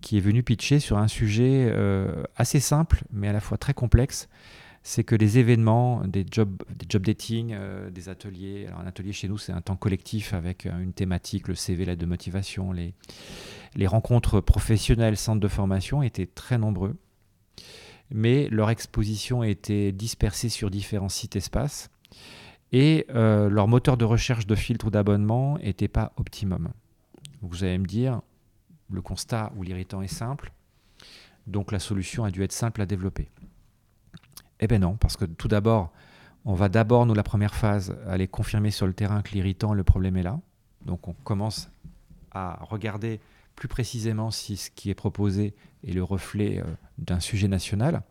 qui 0.00 0.18
est 0.18 0.20
venue 0.20 0.42
pitcher 0.42 0.78
sur 0.78 0.98
un 0.98 1.08
sujet 1.08 1.74
assez 2.36 2.60
simple, 2.60 3.02
mais 3.10 3.26
à 3.26 3.32
la 3.32 3.40
fois 3.40 3.58
très 3.58 3.74
complexe. 3.74 4.28
C'est 4.90 5.04
que 5.04 5.14
les 5.14 5.36
événements, 5.36 6.02
des 6.06 6.24
job, 6.30 6.62
des 6.74 6.86
job 6.88 7.02
dating, 7.04 7.54
des 7.90 8.08
ateliers, 8.08 8.66
alors 8.68 8.80
un 8.80 8.86
atelier 8.86 9.12
chez 9.12 9.28
nous, 9.28 9.36
c'est 9.36 9.52
un 9.52 9.60
temps 9.60 9.76
collectif 9.76 10.32
avec 10.32 10.64
une 10.64 10.94
thématique, 10.94 11.46
le 11.48 11.54
CV, 11.54 11.84
l'aide 11.84 11.98
de 11.98 12.06
motivation, 12.06 12.72
les, 12.72 12.94
les 13.74 13.86
rencontres 13.86 14.40
professionnelles, 14.40 15.18
centres 15.18 15.40
de 15.40 15.48
formation 15.48 16.02
étaient 16.02 16.26
très 16.26 16.56
nombreux 16.56 16.96
mais 18.10 18.48
leur 18.48 18.70
exposition 18.70 19.42
était 19.42 19.92
dispersée 19.92 20.48
sur 20.48 20.70
différents 20.70 21.08
sites 21.08 21.36
espaces 21.36 21.90
et 22.72 23.06
euh, 23.10 23.48
leur 23.48 23.68
moteur 23.68 23.96
de 23.96 24.04
recherche 24.04 24.46
de 24.46 24.54
filtre 24.54 24.86
ou 24.86 24.90
d'abonnement 24.90 25.58
n'était 25.58 25.88
pas 25.88 26.12
optimum. 26.16 26.68
vous 27.42 27.64
allez 27.64 27.78
me 27.78 27.86
dire, 27.86 28.20
le 28.90 29.02
constat 29.02 29.52
ou 29.56 29.62
l'irritant 29.62 30.02
est 30.02 30.08
simple, 30.08 30.52
donc 31.46 31.72
la 31.72 31.78
solution 31.78 32.24
a 32.24 32.30
dû 32.30 32.42
être 32.42 32.52
simple 32.52 32.82
à 32.82 32.86
développer. 32.86 33.28
Eh 34.60 34.66
bien 34.66 34.78
non, 34.78 34.96
parce 34.96 35.16
que 35.16 35.24
tout 35.24 35.48
d'abord, 35.48 35.92
on 36.44 36.54
va 36.54 36.68
d'abord, 36.68 37.06
nous, 37.06 37.14
la 37.14 37.22
première 37.22 37.54
phase, 37.54 37.96
aller 38.06 38.26
confirmer 38.26 38.70
sur 38.70 38.86
le 38.86 38.92
terrain 38.92 39.22
que 39.22 39.32
l'irritant, 39.32 39.74
le 39.74 39.84
problème 39.84 40.16
est 40.16 40.22
là. 40.22 40.40
Donc 40.84 41.08
on 41.08 41.12
commence 41.12 41.70
à 42.32 42.58
regarder 42.62 43.20
plus 43.54 43.68
précisément 43.68 44.30
si 44.30 44.56
ce 44.56 44.70
qui 44.70 44.90
est 44.90 44.94
proposé 44.94 45.54
est 45.86 45.92
le 45.92 46.02
reflet 46.02 46.60
euh, 46.60 46.64
d'un 46.98 47.20
sujet 47.20 47.48
national. 47.48 48.02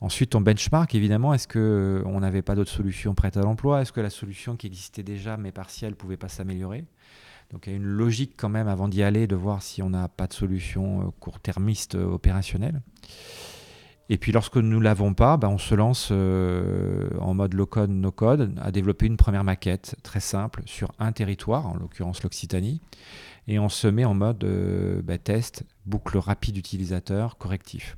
Ensuite, 0.00 0.34
on 0.34 0.40
benchmark, 0.40 0.94
évidemment, 0.94 1.34
est-ce 1.34 1.46
qu'on 1.46 1.58
euh, 1.58 2.20
n'avait 2.20 2.42
pas 2.42 2.54
d'autres 2.54 2.70
solutions 2.70 3.14
prêtes 3.14 3.36
à 3.36 3.42
l'emploi? 3.42 3.82
Est-ce 3.82 3.92
que 3.92 4.00
la 4.00 4.10
solution 4.10 4.56
qui 4.56 4.66
existait 4.66 5.02
déjà, 5.02 5.36
mais 5.36 5.52
partielle, 5.52 5.90
ne 5.90 5.96
pouvait 5.96 6.16
pas 6.16 6.28
s'améliorer? 6.28 6.84
Donc 7.50 7.66
il 7.66 7.70
y 7.70 7.72
a 7.74 7.76
une 7.76 7.84
logique 7.84 8.32
quand 8.36 8.48
même 8.48 8.66
avant 8.66 8.88
d'y 8.88 9.02
aller, 9.02 9.26
de 9.26 9.36
voir 9.36 9.62
si 9.62 9.82
on 9.82 9.90
n'a 9.90 10.08
pas 10.08 10.26
de 10.26 10.32
solution 10.32 11.02
euh, 11.02 11.10
court-termiste 11.20 11.94
opérationnelle. 11.94 12.80
Et 14.08 14.18
puis 14.18 14.32
lorsque 14.32 14.56
nous 14.56 14.78
ne 14.78 14.82
l'avons 14.82 15.14
pas, 15.14 15.36
ben, 15.36 15.48
on 15.48 15.58
se 15.58 15.74
lance 15.74 16.10
en 16.10 17.34
mode 17.34 17.54
low-code, 17.54 17.90
no-code, 17.90 18.58
à 18.60 18.70
développer 18.70 19.06
une 19.06 19.16
première 19.16 19.44
maquette 19.44 19.96
très 20.02 20.20
simple 20.20 20.62
sur 20.66 20.92
un 20.98 21.12
territoire, 21.12 21.66
en 21.66 21.76
l'occurrence 21.76 22.22
l'Occitanie, 22.22 22.80
et 23.48 23.58
on 23.58 23.68
se 23.68 23.88
met 23.88 24.04
en 24.04 24.14
mode 24.14 24.44
euh, 24.44 25.02
bah, 25.02 25.18
test, 25.18 25.64
boucle 25.86 26.18
rapide 26.18 26.56
utilisateur, 26.56 27.36
correctif. 27.38 27.96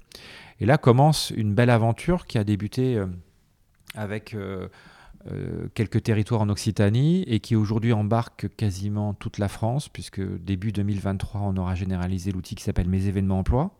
Et 0.60 0.66
là 0.66 0.78
commence 0.78 1.30
une 1.30 1.54
belle 1.54 1.70
aventure 1.70 2.26
qui 2.26 2.38
a 2.38 2.44
débuté 2.44 2.96
euh, 2.96 3.06
avec 3.94 4.34
euh, 4.34 4.68
quelques 5.74 6.02
territoires 6.02 6.40
en 6.40 6.48
Occitanie 6.48 7.22
et 7.26 7.40
qui 7.40 7.56
aujourd'hui 7.56 7.92
embarque 7.92 8.54
quasiment 8.56 9.14
toute 9.14 9.38
la 9.38 9.48
France, 9.48 9.88
puisque 9.88 10.20
début 10.20 10.72
2023, 10.72 11.40
on 11.42 11.56
aura 11.56 11.74
généralisé 11.74 12.32
l'outil 12.32 12.54
qui 12.54 12.64
s'appelle 12.64 12.88
Mes 12.88 13.06
événements 13.06 13.38
emploi, 13.38 13.74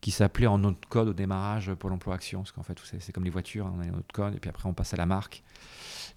qui 0.00 0.10
s'appelait 0.10 0.46
en 0.46 0.58
notre 0.58 0.88
code 0.88 1.08
au 1.08 1.12
démarrage 1.12 1.72
Pôle 1.74 1.92
emploi 1.92 2.14
Action, 2.14 2.40
parce 2.40 2.52
qu'en 2.52 2.62
fait, 2.62 2.78
c'est 3.00 3.12
comme 3.12 3.24
les 3.24 3.30
voitures, 3.30 3.66
hein, 3.66 3.74
on 3.76 3.80
a 3.80 3.86
notre 3.86 4.12
code, 4.12 4.34
et 4.34 4.38
puis 4.38 4.50
après 4.50 4.68
on 4.68 4.74
passe 4.74 4.94
à 4.94 4.96
la 4.96 5.06
marque. 5.06 5.42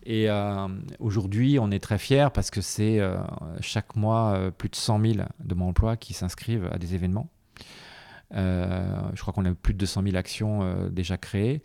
Et 0.04 0.30
euh, 0.30 0.68
aujourd'hui, 1.00 1.60
on 1.60 1.70
est 1.72 1.80
très 1.80 1.98
fiers 1.98 2.30
parce 2.34 2.50
que 2.50 2.62
c'est 2.62 3.00
euh, 3.00 3.18
chaque 3.60 3.96
mois 3.96 4.34
euh, 4.34 4.52
plus 4.52 4.70
de 4.70 4.76
100 4.76 5.00
000 5.00 5.14
de 5.40 5.56
mon 5.56 5.70
emploi 5.70 5.96
qui 5.96 6.14
s'inscrivent 6.14 6.68
à 6.72 6.80
des 6.80 6.96
événements. 6.96 7.30
je 8.34 9.22
crois 9.22 9.34
qu'on 9.34 9.46
a 9.46 9.54
plus 9.54 9.74
de 9.74 9.80
200 9.80 10.04
000 10.04 10.16
actions 10.16 10.90
déjà 10.90 11.18
créées. 11.18 11.62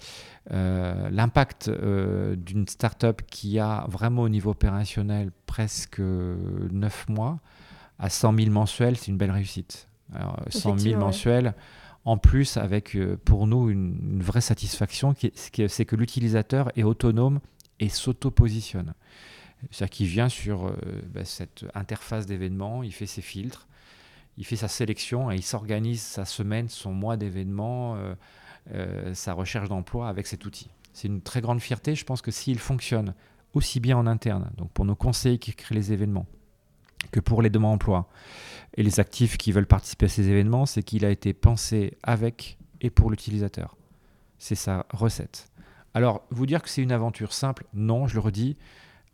L'impact 0.51 1.71
d'une 1.71 2.69
start-up 2.69 3.23
qui 3.31 3.59
a 3.59 3.87
vraiment 3.89 4.23
au 4.23 4.29
niveau 4.29 4.51
opérationnel 4.51 5.31
presque 5.47 6.01
9 6.01 7.09
mois 7.09 7.39
à 7.99 8.11
100 8.11 8.37
000 8.37 8.51
mensuels, 8.51 8.97
c'est 8.97 9.07
une 9.07 9.17
belle 9.17 9.31
réussite. 9.31 9.89
Alors, 10.15 10.39
100 10.51 10.79
000 10.79 11.01
mensuels, 11.01 11.55
en 12.07 12.17
plus 12.17 12.57
avec 12.57 12.97
pour 13.25 13.47
nous 13.47 13.69
une, 13.69 14.23
vraie 14.23 14.41
satisfaction, 14.41 15.15
c'est 15.67 15.85
que 15.85 15.97
l'utilisateur 15.97 16.71
est 16.79 16.85
autonome 16.85 17.41
et 17.81 17.89
s'auto-positionne. 17.89 18.95
C'est-à-dire 19.71 19.91
qu'il 19.91 20.07
vient 20.07 20.29
sur 20.29 20.67
euh, 20.67 20.77
bah, 21.09 21.25
cette 21.25 21.65
interface 21.75 22.27
d'événements, 22.27 22.83
il 22.83 22.93
fait 22.93 23.07
ses 23.07 23.23
filtres, 23.23 23.67
il 24.39 24.45
fait 24.45 24.57
sa 24.57 24.69
sélection 24.69 25.31
et 25.31 25.37
il 25.37 25.43
s'organise 25.43 26.03
sa 26.03 26.25
semaine, 26.25 26.69
son 26.69 26.93
mois 26.93 27.17
d'événements, 27.17 27.97
euh, 27.97 28.15
euh, 28.73 29.15
sa 29.15 29.33
recherche 29.33 29.69
d'emploi 29.69 30.09
avec 30.09 30.27
cet 30.27 30.45
outil. 30.45 30.69
C'est 30.93 31.09
une 31.09 31.23
très 31.23 31.41
grande 31.41 31.61
fierté. 31.61 31.95
Je 31.95 32.05
pense 32.05 32.23
que 32.23 32.31
s'il 32.31 32.59
fonctionne 32.59 33.15
aussi 33.55 33.81
bien 33.81 33.97
en 33.97 34.07
interne, 34.07 34.51
donc 34.57 34.71
pour 34.73 34.85
nos 34.85 34.95
conseillers 34.95 35.39
qui 35.39 35.55
créent 35.55 35.75
les 35.75 35.93
événements, 35.93 36.27
que 37.11 37.21
pour 37.21 37.43
les 37.43 37.51
demandes 37.51 37.75
d'emploi 37.75 38.09
et 38.77 38.83
les 38.83 39.01
actifs 39.01 39.37
qui 39.37 39.53
veulent 39.53 39.67
participer 39.67 40.07
à 40.07 40.09
ces 40.09 40.29
événements, 40.29 40.67
c'est 40.67 40.83
qu'il 40.83 41.05
a 41.05 41.11
été 41.11 41.33
pensé 41.33 41.97
avec 42.03 42.59
et 42.81 42.91
pour 42.91 43.11
l'utilisateur. 43.11 43.77
C'est 44.39 44.55
sa 44.55 44.87
recette. 44.93 45.49
Alors, 45.95 46.27
vous 46.31 46.45
dire 46.45 46.63
que 46.63 46.69
c'est 46.69 46.83
une 46.83 46.93
aventure 46.93 47.33
simple, 47.33 47.65
non, 47.73 48.07
je 48.07 48.15
le 48.15 48.21
redis. 48.21 48.57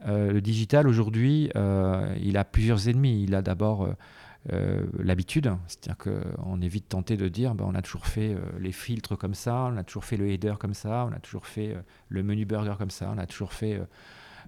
Euh, 0.07 0.33
le 0.33 0.41
digital, 0.41 0.89
aujourd'hui, 0.89 1.49
euh, 1.55 2.13
il 2.21 2.37
a 2.37 2.45
plusieurs 2.45 2.89
ennemis. 2.89 3.23
Il 3.23 3.37
a 3.37 3.43
d'abord 3.43 3.89
euh, 4.53 4.85
l'habitude, 4.99 5.53
c'est-à-dire 5.69 5.97
qu'on 5.97 6.61
est 6.61 6.69
vite 6.69 6.89
tenté 6.89 7.17
de 7.17 7.29
dire 7.29 7.55
ben, 7.55 7.65
on 7.69 7.77
a 7.77 7.83
toujours 7.83 8.07
fait 8.07 8.37
les 8.59 8.73
filtres 8.73 9.17
comme 9.17 9.35
ça, 9.35 9.71
on 9.73 9.77
a 9.77 9.85
toujours 9.85 10.05
fait 10.05 10.17
le 10.17 10.29
header 10.29 10.55
comme 10.59 10.75
ça, 10.75 11.07
on 11.09 11.13
a 11.15 11.21
toujours 11.21 11.47
fait 11.47 11.77
le 12.09 12.23
menu 12.25 12.45
burger 12.45 12.75
comme 12.77 12.91
ça, 12.91 13.13
on 13.15 13.19
a 13.19 13.27
toujours 13.27 13.53
fait 13.53 13.81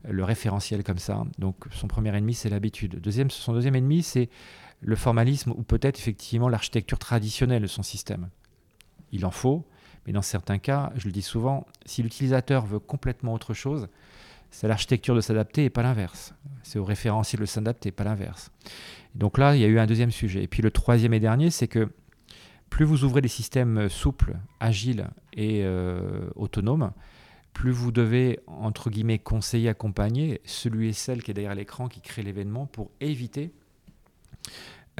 le 0.08 0.24
référentiel 0.24 0.84
comme 0.84 0.98
ça. 0.98 1.24
Donc, 1.38 1.56
son 1.70 1.88
premier 1.88 2.14
ennemi, 2.16 2.34
c'est 2.34 2.48
l'habitude. 2.48 3.00
Deuxième, 3.00 3.30
son 3.30 3.52
deuxième 3.52 3.74
ennemi, 3.74 4.02
c'est 4.02 4.28
le 4.80 4.96
formalisme 4.96 5.52
ou 5.52 5.62
peut-être 5.62 5.98
effectivement 5.98 6.48
l'architecture 6.48 6.98
traditionnelle 6.98 7.62
de 7.62 7.66
son 7.66 7.82
système. 7.82 8.28
Il 9.12 9.24
en 9.24 9.30
faut, 9.30 9.66
mais 10.06 10.12
dans 10.12 10.22
certains 10.22 10.58
cas, 10.58 10.92
je 10.96 11.06
le 11.06 11.12
dis 11.12 11.22
souvent, 11.22 11.66
si 11.86 12.02
l'utilisateur 12.02 12.66
veut 12.66 12.78
complètement 12.80 13.32
autre 13.32 13.54
chose, 13.54 13.88
c'est 14.50 14.68
l'architecture 14.68 15.14
de 15.14 15.20
s'adapter 15.20 15.64
et 15.64 15.70
pas 15.70 15.82
l'inverse. 15.82 16.34
C'est 16.62 16.78
au 16.78 16.84
référentiel 16.84 17.40
de 17.40 17.46
s'adapter, 17.46 17.90
pas 17.90 18.04
l'inverse. 18.04 18.50
Donc 19.14 19.38
là, 19.38 19.56
il 19.56 19.62
y 19.62 19.64
a 19.64 19.68
eu 19.68 19.78
un 19.78 19.86
deuxième 19.86 20.10
sujet. 20.10 20.42
Et 20.42 20.48
puis 20.48 20.62
le 20.62 20.70
troisième 20.70 21.14
et 21.14 21.20
dernier, 21.20 21.50
c'est 21.50 21.68
que 21.68 21.88
plus 22.70 22.84
vous 22.84 23.04
ouvrez 23.04 23.20
des 23.20 23.28
systèmes 23.28 23.88
souples, 23.88 24.36
agiles 24.60 25.08
et 25.32 25.62
euh, 25.64 26.28
autonomes, 26.36 26.92
plus 27.54 27.70
vous 27.70 27.90
devez, 27.90 28.40
entre 28.46 28.90
guillemets, 28.90 29.18
conseiller, 29.18 29.70
accompagner 29.70 30.42
celui 30.44 30.90
et 30.90 30.92
celle 30.92 31.22
qui 31.22 31.30
est 31.30 31.34
derrière 31.34 31.54
l'écran 31.54 31.88
qui 31.88 32.02
crée 32.02 32.22
l'événement 32.22 32.66
pour 32.66 32.90
éviter 33.00 33.52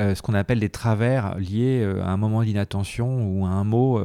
euh, 0.00 0.14
ce 0.14 0.22
qu'on 0.22 0.34
appelle 0.34 0.60
des 0.60 0.70
travers 0.70 1.38
liés 1.38 1.82
euh, 1.82 2.02
à 2.02 2.08
un 2.08 2.16
moment 2.16 2.42
d'inattention 2.42 3.28
ou 3.28 3.44
à 3.44 3.50
un 3.50 3.64
mot 3.64 4.00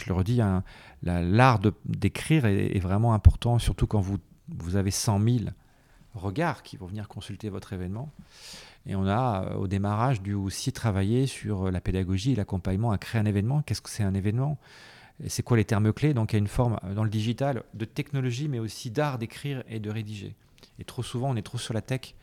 je 0.00 0.06
le 0.08 0.14
redis, 0.14 0.40
hein, 0.40 0.64
l'art 1.02 1.60
d'écrire 1.84 2.46
est, 2.46 2.78
vraiment 2.78 3.14
important, 3.14 3.58
surtout 3.58 3.86
quand 3.86 4.00
vous, 4.00 4.18
vous 4.48 4.76
avez 4.76 4.90
100 4.90 5.20
000 5.20 5.38
regards 6.14 6.62
qui 6.62 6.76
vont 6.76 6.86
venir 6.86 7.06
consulter 7.08 7.50
votre 7.50 7.72
événement. 7.72 8.10
Et 8.86 8.96
on 8.96 9.06
a 9.06 9.44
euh, 9.44 9.54
au 9.56 9.68
démarrage 9.68 10.22
dû 10.22 10.34
aussi 10.34 10.72
travailler 10.72 11.26
sur 11.26 11.66
euh, 11.66 11.70
la 11.70 11.80
pédagogie 11.80 12.32
et 12.32 12.34
l'accompagnement 12.34 12.90
à 12.90 12.98
créer 12.98 13.20
un 13.20 13.26
événement. 13.26 13.62
Qu'est-ce 13.62 13.82
que 13.82 13.90
c'est 13.90 14.02
un 14.02 14.14
événement? 14.14 14.58
C'est 15.26 15.42
quoi 15.42 15.56
les 15.56 15.64
termes 15.64 15.92
clés? 15.92 16.14
Donc 16.14 16.32
il 16.32 16.36
y 16.36 16.38
a 16.38 16.40
une 16.40 16.46
forme 16.46 16.78
euh, 16.84 16.94
dans 16.94 17.04
le 17.04 17.10
digital 17.10 17.62
de 17.74 17.84
technologie, 17.84 18.48
mais 18.48 18.58
aussi 18.58 18.90
d'art 18.90 19.18
d'écrire 19.18 19.62
et 19.68 19.80
de 19.80 19.90
rédiger. 19.90 20.34
Et 20.78 20.84
trop 20.84 21.02
souvent, 21.02 21.30
on 21.30 21.36
est 21.36 21.42
trop 21.42 21.58
sur 21.58 21.74
la 21.74 21.82
tech 21.82 22.14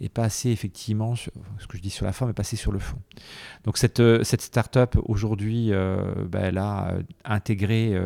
et 0.00 0.08
pas 0.08 0.24
assez 0.24 0.50
effectivement, 0.50 1.14
ce 1.14 1.28
que 1.68 1.76
je 1.76 1.82
dis 1.82 1.90
sur 1.90 2.06
la 2.06 2.12
forme, 2.12 2.30
mais 2.30 2.34
pas 2.34 2.40
assez 2.40 2.56
sur 2.56 2.72
le 2.72 2.78
fond. 2.78 2.98
Donc 3.64 3.76
cette, 3.76 4.00
euh, 4.00 4.24
cette 4.24 4.40
start-up 4.40 4.96
aujourd'hui, 5.04 5.72
euh, 5.72 6.24
ben, 6.26 6.44
elle 6.44 6.58
a 6.58 6.94
intégré 7.24 8.00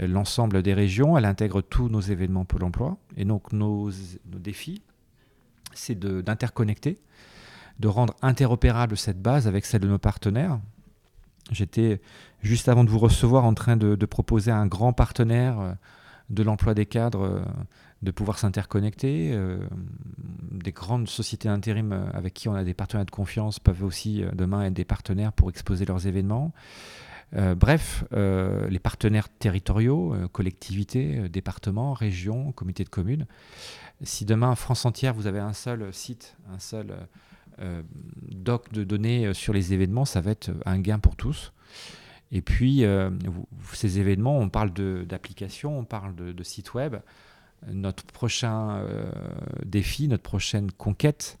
l'ensemble 0.00 0.62
des 0.62 0.74
régions, 0.74 1.16
elle 1.16 1.24
intègre 1.24 1.60
tous 1.60 1.88
nos 1.88 2.00
événements 2.00 2.44
Pôle 2.44 2.64
emploi. 2.64 2.96
Et 3.16 3.24
donc 3.24 3.52
nos, 3.52 3.90
nos 3.90 4.38
défis, 4.38 4.82
c'est 5.74 5.98
d'interconnecter, 5.98 6.98
de, 7.78 7.88
rendre 7.88 8.14
interopérable 8.22 8.96
cette 8.96 9.20
base 9.20 9.46
avec 9.46 9.64
celle 9.66 9.82
de 9.82 9.88
nos 9.88 9.98
partenaires. 9.98 10.58
J'étais 11.52 12.00
juste 12.42 12.68
avant 12.68 12.84
de 12.84 12.90
vous 12.90 12.98
recevoir 12.98 13.44
en 13.44 13.54
train 13.54 13.76
de, 13.76 14.06
proposer 14.06 14.50
un 14.50 14.66
grand 14.66 14.92
partenaire 14.92 15.76
de 16.30 16.42
l'emploi 16.42 16.74
des 16.74 16.86
cadres 16.86 17.42
de 18.02 18.10
pouvoir 18.10 18.38
s'interconnecter. 18.38 19.36
des 20.52 20.72
grandes 20.72 21.08
sociétés 21.08 21.48
d'intérim 21.48 21.92
avec 22.12 22.34
qui 22.34 22.48
on 22.48 22.54
a 22.54 22.64
des 22.64 22.74
partenaires 22.74 23.06
de 23.06 23.10
confiance 23.10 23.58
peuvent 23.58 23.82
aussi 23.84 24.22
demain 24.34 24.64
être 24.64 24.74
des 24.74 24.84
partenaires 24.84 25.32
pour 25.32 25.50
exposer 25.50 25.84
leurs 25.84 26.06
événements. 26.06 26.52
bref, 27.32 28.04
les 28.12 28.78
partenaires 28.78 29.28
territoriaux, 29.28 30.14
collectivités, 30.32 31.28
départements, 31.28 31.94
régions, 31.94 32.52
comités 32.52 32.84
de 32.84 32.90
communes. 32.90 33.26
Si 34.02 34.24
demain, 34.24 34.50
en 34.50 34.56
France 34.56 34.84
entière, 34.84 35.14
vous 35.14 35.26
avez 35.26 35.38
un 35.38 35.54
seul 35.54 35.92
site, 35.92 36.36
un 36.52 36.58
seul 36.58 36.94
euh, 37.60 37.82
doc 38.30 38.70
de 38.70 38.84
données 38.84 39.26
euh, 39.26 39.32
sur 39.32 39.54
les 39.54 39.72
événements, 39.72 40.04
ça 40.04 40.20
va 40.20 40.32
être 40.32 40.50
un 40.66 40.78
gain 40.78 40.98
pour 40.98 41.16
tous. 41.16 41.52
Et 42.32 42.42
puis, 42.42 42.84
euh, 42.84 43.10
ces 43.72 43.98
événements, 43.98 44.38
on 44.38 44.48
parle 44.48 44.72
d'applications, 45.04 45.78
on 45.78 45.84
parle 45.84 46.14
de, 46.14 46.42
sites 46.42 46.74
web. 46.74 46.96
Notre 47.68 48.04
prochain 48.04 48.84
défi, 49.64 50.08
notre 50.08 50.22
prochaine 50.22 50.70
conquête, 50.70 51.38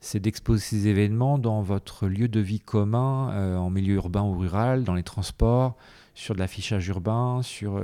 c'est 0.00 0.20
d'exposer 0.20 0.62
ces 0.62 0.86
événements 0.86 1.36
dans 1.36 1.62
votre 1.62 2.06
lieu 2.06 2.28
de 2.28 2.40
vie 2.40 2.60
commun, 2.60 3.58
en 3.58 3.68
milieu 3.68 3.94
urbain 3.94 4.22
ou 4.22 4.38
rural, 4.38 4.84
dans 4.84 4.94
les 4.94 5.02
transports, 5.02 5.76
sur 6.14 6.34
de 6.34 6.38
l'affichage 6.38 6.86
urbain, 6.88 7.42
sur 7.42 7.82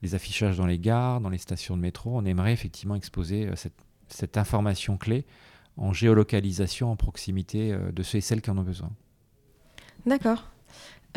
les 0.00 0.14
affichages 0.14 0.56
dans 0.56 0.66
les 0.66 0.78
gares, 0.78 1.20
dans 1.20 1.28
les 1.28 1.38
stations 1.38 1.76
de 1.76 1.82
métro. 1.82 2.12
On 2.14 2.24
aimerait 2.24 2.54
effectivement 2.54 2.94
exposer 2.94 3.50
cette, 4.08 4.36
information 4.38 4.96
clé 4.96 5.26
en 5.76 5.92
géolocalisation 5.92 6.90
en 6.90 6.96
proximité 6.96 7.72
euh, 7.72 7.92
de 7.92 8.02
ceux 8.02 8.18
et 8.18 8.20
celles 8.20 8.42
qui 8.42 8.50
en 8.50 8.58
ont 8.58 8.62
besoin. 8.62 8.90
D'accord. 10.06 10.51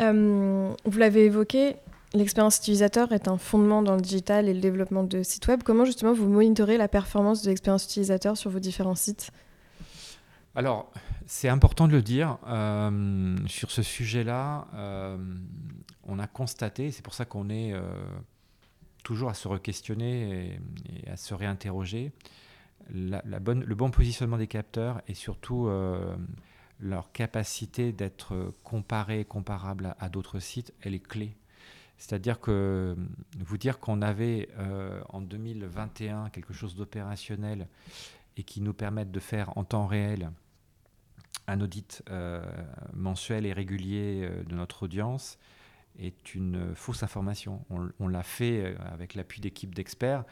Euh, 0.00 0.74
vous 0.84 0.98
l'avez 0.98 1.24
évoqué, 1.24 1.76
l'expérience 2.14 2.58
utilisateur 2.58 3.12
est 3.12 3.28
un 3.28 3.38
fondement 3.38 3.82
dans 3.82 3.94
le 3.94 4.00
digital 4.00 4.48
et 4.48 4.54
le 4.54 4.60
développement 4.60 5.04
de 5.04 5.22
sites 5.22 5.46
web. 5.48 5.62
Comment 5.64 5.84
justement 5.84 6.12
vous 6.12 6.28
monitorez 6.28 6.76
la 6.76 6.88
performance 6.88 7.42
de 7.42 7.50
l'expérience 7.50 7.84
utilisateur 7.84 8.36
sur 8.36 8.50
vos 8.50 8.60
différents 8.60 8.94
sites? 8.94 9.30
Alors, 10.54 10.90
c'est 11.26 11.48
important 11.48 11.86
de 11.86 11.92
le 11.92 12.02
dire. 12.02 12.38
Euh, 12.46 13.36
sur 13.46 13.70
ce 13.70 13.82
sujet-là, 13.82 14.66
on 16.04 16.18
a 16.18 16.26
constaté, 16.26 16.90
c'est 16.90 17.02
pour 17.02 17.14
ça 17.14 17.24
qu'on 17.24 17.50
est 17.50 17.74
toujours 19.06 19.30
à 19.30 19.34
se 19.34 19.46
re-questionner 19.46 20.58
et, 21.04 21.08
à 21.08 21.16
se 21.16 21.32
réinterroger, 21.32 22.10
la, 22.92 23.20
bonne, 23.38 23.62
le 23.62 23.74
bon 23.76 23.90
positionnement 23.90 24.36
des 24.36 24.48
capteurs 24.48 25.00
et 25.06 25.14
surtout 25.14 25.68
euh, 25.68 26.16
leur 26.78 27.12
capacité 27.12 27.92
d'être 27.92 28.54
comparé, 28.62 29.24
comparable 29.24 29.94
à, 29.98 30.08
d'autres 30.08 30.38
sites, 30.38 30.72
elle 30.82 30.94
est 30.94 31.06
clé. 31.06 31.36
C'est-à-dire 31.98 32.40
que 32.40 32.94
vous 33.38 33.56
dire 33.56 33.78
qu'on 33.78 34.02
avait 34.02 34.50
euh, 34.58 35.00
en 35.08 35.22
2021 35.22 36.28
quelque 36.28 36.52
chose 36.52 36.74
d'opérationnel 36.74 37.68
et 38.36 38.42
qui 38.42 38.60
nous 38.60 38.74
permette 38.74 39.10
de 39.10 39.20
faire 39.20 39.56
en 39.56 39.64
temps 39.64 39.86
réel 39.86 40.30
un 41.46 41.60
audit 41.60 42.02
euh, 42.10 42.44
mensuel 42.92 43.46
et 43.46 43.52
régulier 43.52 44.28
de 44.46 44.54
notre 44.54 44.82
audience 44.82 45.38
est 45.98 46.34
une 46.34 46.74
fausse 46.74 47.02
information. 47.02 47.64
on 47.70 48.08
l'a 48.08 48.22
fait 48.22 48.76
avec 48.92 49.14
l'appui 49.14 49.40
d'équipes 49.40 49.74
d'experts 49.74 50.24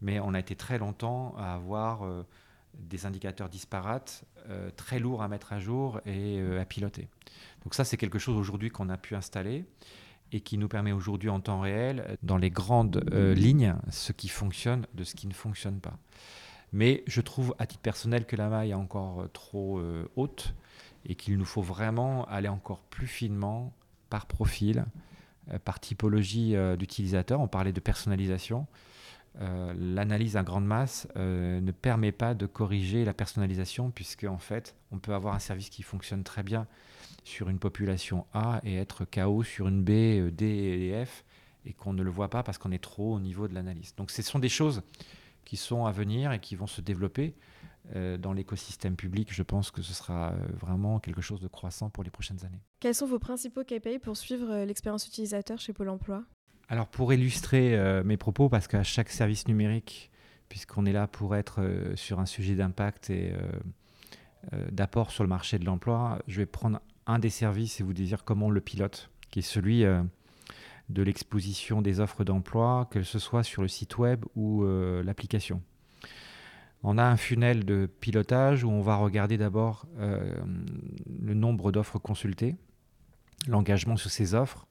mais 0.00 0.20
on 0.20 0.34
a 0.34 0.38
été 0.38 0.56
très 0.56 0.78
longtemps 0.78 1.34
à 1.36 1.54
avoir 1.54 2.04
euh, 2.04 2.26
des 2.74 3.06
indicateurs 3.06 3.48
disparates, 3.48 4.24
euh, 4.48 4.70
très 4.76 4.98
lourds 4.98 5.22
à 5.22 5.28
mettre 5.28 5.52
à 5.52 5.60
jour 5.60 6.00
et 6.06 6.38
euh, 6.38 6.60
à 6.60 6.64
piloter. 6.64 7.08
Donc 7.64 7.74
ça, 7.74 7.84
c'est 7.84 7.96
quelque 7.96 8.18
chose 8.18 8.36
aujourd'hui 8.36 8.70
qu'on 8.70 8.88
a 8.88 8.96
pu 8.96 9.14
installer 9.14 9.64
et 10.32 10.40
qui 10.40 10.58
nous 10.58 10.68
permet 10.68 10.92
aujourd'hui 10.92 11.28
en 11.28 11.40
temps 11.40 11.60
réel, 11.60 12.16
dans 12.22 12.36
les 12.36 12.50
grandes 12.50 13.04
lignes, 13.12 13.74
ce 13.90 14.12
qui 14.12 14.28
fonctionne 14.28 14.86
de 14.94 15.02
ce 15.02 15.16
qui 15.16 15.26
ne 15.26 15.32
fonctionne 15.32 15.80
pas. 15.80 15.98
Mais 16.72 17.02
je 17.08 17.20
trouve 17.20 17.52
à 17.58 17.66
titre 17.66 17.82
personnel 17.82 18.24
que 18.26 18.36
la 18.36 18.48
maille 18.48 18.70
est 18.70 18.74
encore 18.74 19.26
trop 19.32 19.82
haute 20.14 20.54
et 21.04 21.16
qu'il 21.16 21.36
nous 21.36 21.44
faut 21.44 21.62
vraiment 21.62 22.26
aller 22.26 22.46
encore 22.46 22.84
plus 22.84 23.08
finement 23.08 23.72
par 24.08 24.26
profil, 24.26 24.84
par 25.64 25.80
typologie 25.80 26.54
d'utilisateur. 26.78 27.40
On 27.40 27.48
parlait 27.48 27.72
de 27.72 27.80
personnalisation. 27.80 28.68
Euh, 29.40 29.72
l'analyse 29.78 30.36
à 30.36 30.42
grande 30.42 30.66
masse 30.66 31.06
euh, 31.16 31.60
ne 31.60 31.70
permet 31.70 32.12
pas 32.12 32.34
de 32.34 32.46
corriger 32.46 33.04
la 33.04 33.14
personnalisation, 33.14 33.90
puisque 33.90 34.24
en 34.24 34.38
fait, 34.38 34.74
on 34.90 34.98
peut 34.98 35.14
avoir 35.14 35.34
un 35.34 35.38
service 35.38 35.70
qui 35.70 35.82
fonctionne 35.82 36.24
très 36.24 36.42
bien 36.42 36.66
sur 37.22 37.48
une 37.48 37.58
population 37.58 38.26
A 38.34 38.60
et 38.64 38.76
être 38.76 39.04
KO 39.04 39.42
sur 39.42 39.68
une 39.68 39.82
B, 39.82 39.90
euh, 39.90 40.30
D 40.30 40.46
et 40.46 41.04
F, 41.04 41.24
et 41.64 41.72
qu'on 41.72 41.92
ne 41.92 42.02
le 42.02 42.10
voit 42.10 42.28
pas 42.28 42.42
parce 42.42 42.58
qu'on 42.58 42.72
est 42.72 42.82
trop 42.82 43.14
au 43.14 43.20
niveau 43.20 43.46
de 43.46 43.54
l'analyse. 43.54 43.94
Donc 43.96 44.10
ce 44.10 44.22
sont 44.22 44.38
des 44.38 44.48
choses 44.48 44.82
qui 45.44 45.56
sont 45.56 45.86
à 45.86 45.92
venir 45.92 46.32
et 46.32 46.40
qui 46.40 46.56
vont 46.56 46.66
se 46.66 46.80
développer 46.80 47.34
dans 47.94 48.32
l'écosystème 48.32 48.94
public. 48.94 49.32
Je 49.32 49.42
pense 49.42 49.70
que 49.70 49.82
ce 49.82 49.92
sera 49.92 50.32
vraiment 50.60 51.00
quelque 51.00 51.22
chose 51.22 51.40
de 51.40 51.48
croissant 51.48 51.90
pour 51.90 52.04
les 52.04 52.10
prochaines 52.10 52.44
années. 52.44 52.60
Quels 52.78 52.94
sont 52.94 53.06
vos 53.06 53.18
principaux 53.18 53.64
KPI 53.64 53.98
pour 53.98 54.16
suivre 54.16 54.64
l'expérience 54.64 55.06
utilisateur 55.06 55.58
chez 55.58 55.72
Pôle 55.72 55.88
Emploi? 55.88 56.24
Alors 56.70 56.86
pour 56.86 57.12
illustrer 57.12 57.74
euh, 57.74 58.04
mes 58.04 58.16
propos, 58.16 58.48
parce 58.48 58.68
qu'à 58.68 58.84
chaque 58.84 59.10
service 59.10 59.48
numérique, 59.48 60.10
puisqu'on 60.48 60.86
est 60.86 60.92
là 60.92 61.08
pour 61.08 61.34
être 61.34 61.60
euh, 61.60 61.96
sur 61.96 62.20
un 62.20 62.26
sujet 62.26 62.54
d'impact 62.54 63.10
et 63.10 63.32
euh, 64.52 64.70
d'apport 64.70 65.10
sur 65.10 65.24
le 65.24 65.28
marché 65.28 65.58
de 65.58 65.64
l'emploi, 65.64 66.20
je 66.28 66.38
vais 66.38 66.46
prendre 66.46 66.80
un 67.06 67.18
des 67.18 67.28
services 67.28 67.80
et 67.80 67.82
vous 67.82 67.92
dire 67.92 68.22
comment 68.24 68.46
on 68.46 68.50
le 68.50 68.60
pilote, 68.60 69.10
qui 69.30 69.40
est 69.40 69.42
celui 69.42 69.84
de 70.88 71.02
l'exposition 71.02 71.82
des 71.82 71.98
offres 71.98 72.24
d'emploi, 72.24 72.88
que 72.90 73.02
ce 73.02 73.18
soit 73.18 73.42
sur 73.42 73.62
le 73.62 73.68
site 73.68 73.98
web 73.98 74.24
ou 74.36 74.64
l'application. 75.04 75.60
On 76.82 76.96
a 76.98 77.04
un 77.04 77.16
funnel 77.16 77.64
de 77.64 77.86
pilotage 78.00 78.64
où 78.64 78.70
on 78.70 78.80
va 78.80 78.96
regarder 78.96 79.36
d'abord 79.36 79.86
le 79.98 81.34
nombre 81.34 81.70
d'offres 81.70 81.98
consultées, 81.98 82.56
l'engagement 83.46 83.96
sur 83.96 84.10
ces 84.10 84.34
offres, 84.34 84.66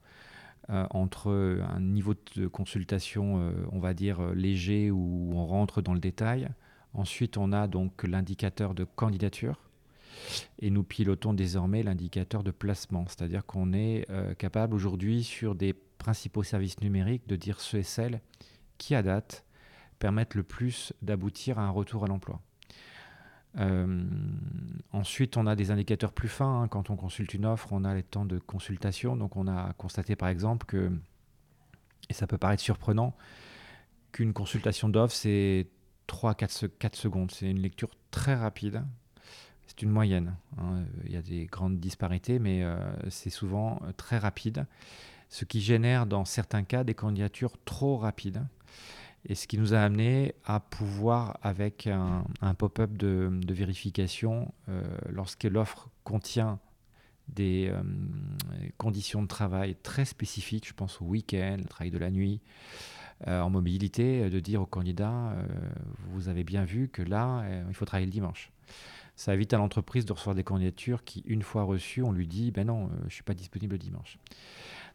euh, 0.70 0.86
entre 0.92 1.32
un 1.68 1.80
niveau 1.80 2.14
de 2.36 2.46
consultation, 2.46 3.42
euh, 3.42 3.52
on 3.72 3.80
va 3.80 3.96
dire, 3.96 4.20
euh, 4.20 4.34
léger 4.36 4.92
où 4.92 5.32
on 5.34 5.44
rentre 5.48 5.82
dans 5.82 5.96
le 5.96 6.00
détail. 6.00 6.48
Ensuite, 6.94 7.38
on 7.38 7.52
a 7.52 7.68
donc 7.68 8.04
l'indicateur 8.04 8.76
de 8.76 8.84
candidature. 8.84 9.60
Et 10.60 10.70
nous 10.70 10.84
pilotons 10.84 11.34
désormais 11.34 11.82
l'indicateur 11.82 12.44
de 12.44 12.52
placement, 12.52 13.06
c'est-à-dire 13.08 13.46
qu'on 13.46 13.72
est 13.72 14.06
capable 14.38 14.76
aujourd'hui 14.76 15.24
sur 15.24 15.56
des 15.56 15.72
principaux 15.74 16.44
services 16.44 16.82
numériques 16.82 17.26
de 17.28 17.38
dire 17.38 17.62
ceux 17.62 17.78
et 17.78 17.84
celles 17.84 18.20
qui, 18.78 18.96
à 18.96 19.02
date, 19.02 19.46
permettent 19.98 20.36
le 20.36 20.44
plus 20.44 20.92
d'aboutir 21.02 21.58
à 21.58 21.62
un 21.62 21.70
retour 21.70 22.04
à 22.04 22.08
l'emploi. 22.08 22.42
Euh, 23.58 24.04
ensuite, 24.92 25.38
on 25.38 25.48
a 25.48 25.56
des 25.56 25.72
indicateurs 25.72 26.12
plus 26.12 26.30
fins. 26.30 26.64
Hein. 26.64 26.68
Quand 26.68 26.90
on 26.90 26.96
consulte 26.96 27.34
une 27.34 27.46
offre, 27.46 27.70
on 27.72 27.84
a 27.84 27.94
les 27.94 28.04
temps 28.04 28.26
de 28.26 28.38
consultation. 28.38 29.16
Donc, 29.16 29.36
on 29.36 29.48
a 29.48 29.74
constaté 29.74 30.16
par 30.16 30.30
exemple 30.30 30.66
que, 30.66 30.92
et 32.10 32.14
ça 32.14 32.28
peut 32.28 32.38
paraître 32.38 32.62
surprenant, 32.62 33.16
qu'une 34.12 34.34
consultation 34.34 34.90
d'offre, 34.90 35.16
c'est 35.16 35.68
3-4 36.08 36.96
secondes. 36.96 37.32
C'est 37.32 37.50
une 37.50 37.62
lecture 37.62 37.90
très 38.12 38.36
rapide. 38.36 38.84
C'est 39.68 39.82
une 39.84 39.92
moyenne. 39.92 40.36
Hein. 40.58 40.84
Il 41.06 41.12
y 41.12 41.18
a 41.18 41.22
des 41.22 41.46
grandes 41.46 41.80
disparités, 41.80 42.40
mais 42.40 42.64
euh, 42.64 42.78
c'est 43.10 43.30
souvent 43.30 43.82
très 43.98 44.18
rapide. 44.18 44.66
Ce 45.30 45.46
qui 45.46 45.62
génère 45.62 46.08
dans 46.08 46.26
certains 46.26 46.64
cas 46.64 46.84
des 46.84 46.96
candidatures 46.96 47.54
trop 47.66 47.98
rapides 47.98 48.44
et 49.26 49.36
ce 49.36 49.48
qui 49.48 49.58
nous 49.58 49.74
a 49.74 49.80
amené 49.80 50.34
à 50.46 50.60
pouvoir, 50.60 51.38
avec 51.42 51.88
un, 51.88 52.24
pop-up 52.54 52.96
de, 52.98 53.30
vérification, 53.50 54.54
euh, 54.70 54.82
lorsque 55.10 55.44
l'offre 55.44 55.90
contient 56.04 56.60
des 57.28 57.70
euh, 57.70 57.82
conditions 58.78 59.22
de 59.22 59.28
travail 59.28 59.76
très 59.84 60.06
spécifiques, 60.06 60.68
je 60.68 60.74
pense 60.74 61.02
au 61.02 61.06
week-end, 61.06 61.58
le 61.60 61.66
travail 61.66 61.92
de 61.92 61.98
la 61.98 62.10
nuit, 62.10 62.40
euh, 63.28 63.42
en 63.42 63.50
mobilité, 63.50 64.30
de 64.30 64.40
dire 64.40 64.62
au 64.62 64.66
candidat, 64.66 65.36
vous 66.08 66.30
avez 66.30 66.46
bien 66.46 66.64
vu 66.64 66.88
que 66.88 67.02
là, 67.02 67.44
il 67.68 67.74
faut 67.74 67.86
travailler 67.86 68.08
le 68.08 68.14
dimanche. 68.14 68.52
Ça 69.18 69.34
évite 69.34 69.54
à 69.54 69.58
l'entreprise 69.58 70.06
de 70.06 70.14
recevoir 70.14 70.34
des 70.34 70.46
candidatures 70.46 71.04
qui, 71.04 71.24
une 71.28 71.42
fois 71.42 71.64
reçues, 71.64 72.02
on 72.02 72.14
lui 72.14 72.26
dit, 72.26 72.52
ben 72.52 72.68
non, 72.68 72.90
je 73.02 73.06
ne 73.06 73.10
suis 73.10 73.24
pas 73.24 73.34
disponible 73.34 73.74
le 73.74 73.80
dimanche. 73.80 74.18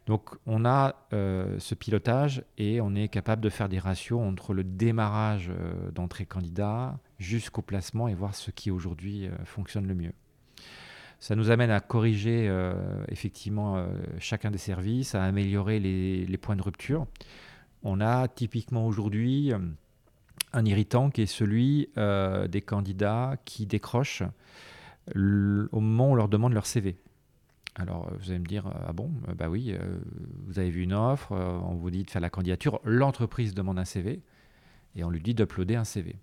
Donc 0.05 0.35
on 0.45 0.65
a 0.65 0.95
euh, 1.13 1.57
ce 1.59 1.73
pilotage 1.73 2.43
et 2.57 2.79
on 2.79 2.93
est 2.93 3.07
capable 3.07 3.41
de 3.41 3.49
faire 3.49 3.69
des 3.69 3.79
ratios 3.79 4.21
entre 4.21 4.53
le 4.53 4.63
démarrage 4.63 5.49
euh, 5.49 5.89
d'entrée 5.91 6.25
candidat 6.25 6.99
jusqu'au 7.17 7.63
placement 7.63 8.07
et 8.07 8.13
voir 8.13 8.35
ce 8.35 8.51
qui 8.51 8.69
aujourd'hui 8.69 9.27
euh, 9.27 9.31
fonctionne 9.45 9.87
le 9.87 9.95
mieux. 9.95 10.13
Ça 11.19 11.35
nous 11.35 11.49
amène 11.49 11.71
à 11.71 11.79
corriger 11.79 12.53
effectivement 13.07 13.83
chacun 14.19 14.51
des 14.51 14.59
services, 14.59 15.15
à 15.15 15.23
améliorer 15.23 15.79
les, 15.79 16.37
points 16.37 16.57
de 16.57 16.61
rupture. 16.61 17.07
On 17.83 17.99
a 18.01 18.27
typiquement 18.27 18.85
aujourd'hui 18.85 19.51
un 20.53 20.65
irritant 20.65 21.09
qui 21.09 21.21
est 21.21 21.25
celui 21.25 21.89
des 21.95 22.61
candidats 22.61 23.37
qui 23.45 23.65
décrochent 23.65 24.23
au 25.15 25.79
moment 25.79 26.09
où 26.09 26.11
on 26.11 26.15
leur 26.15 26.29
demande 26.29 26.53
leur 26.53 26.67
CV 26.67 26.97
Alors, 27.75 28.09
vous 28.19 28.29
allez 28.29 28.39
me 28.39 28.45
dire, 28.45 28.71
ah 28.87 28.93
bon, 28.93 29.11
bah 29.37 29.49
oui, 29.49 29.75
vous 30.45 30.59
avez 30.59 30.69
vu 30.69 30.83
une 30.83 30.93
offre, 30.93 31.33
on 31.33 31.75
vous 31.75 31.91
dit 31.91 32.03
de 32.03 32.09
faire 32.09 32.21
la 32.21 32.29
candidature, 32.29 32.79
l'entreprise 32.85 33.53
demande 33.53 33.77
un 33.77 33.85
CV, 33.85 34.21
et 34.95 35.03
on 35.03 35.09
lui 35.09 35.21
dit 35.21 35.33
d'uploader 35.33 35.75
un 35.75 35.83
CV. 35.83 36.15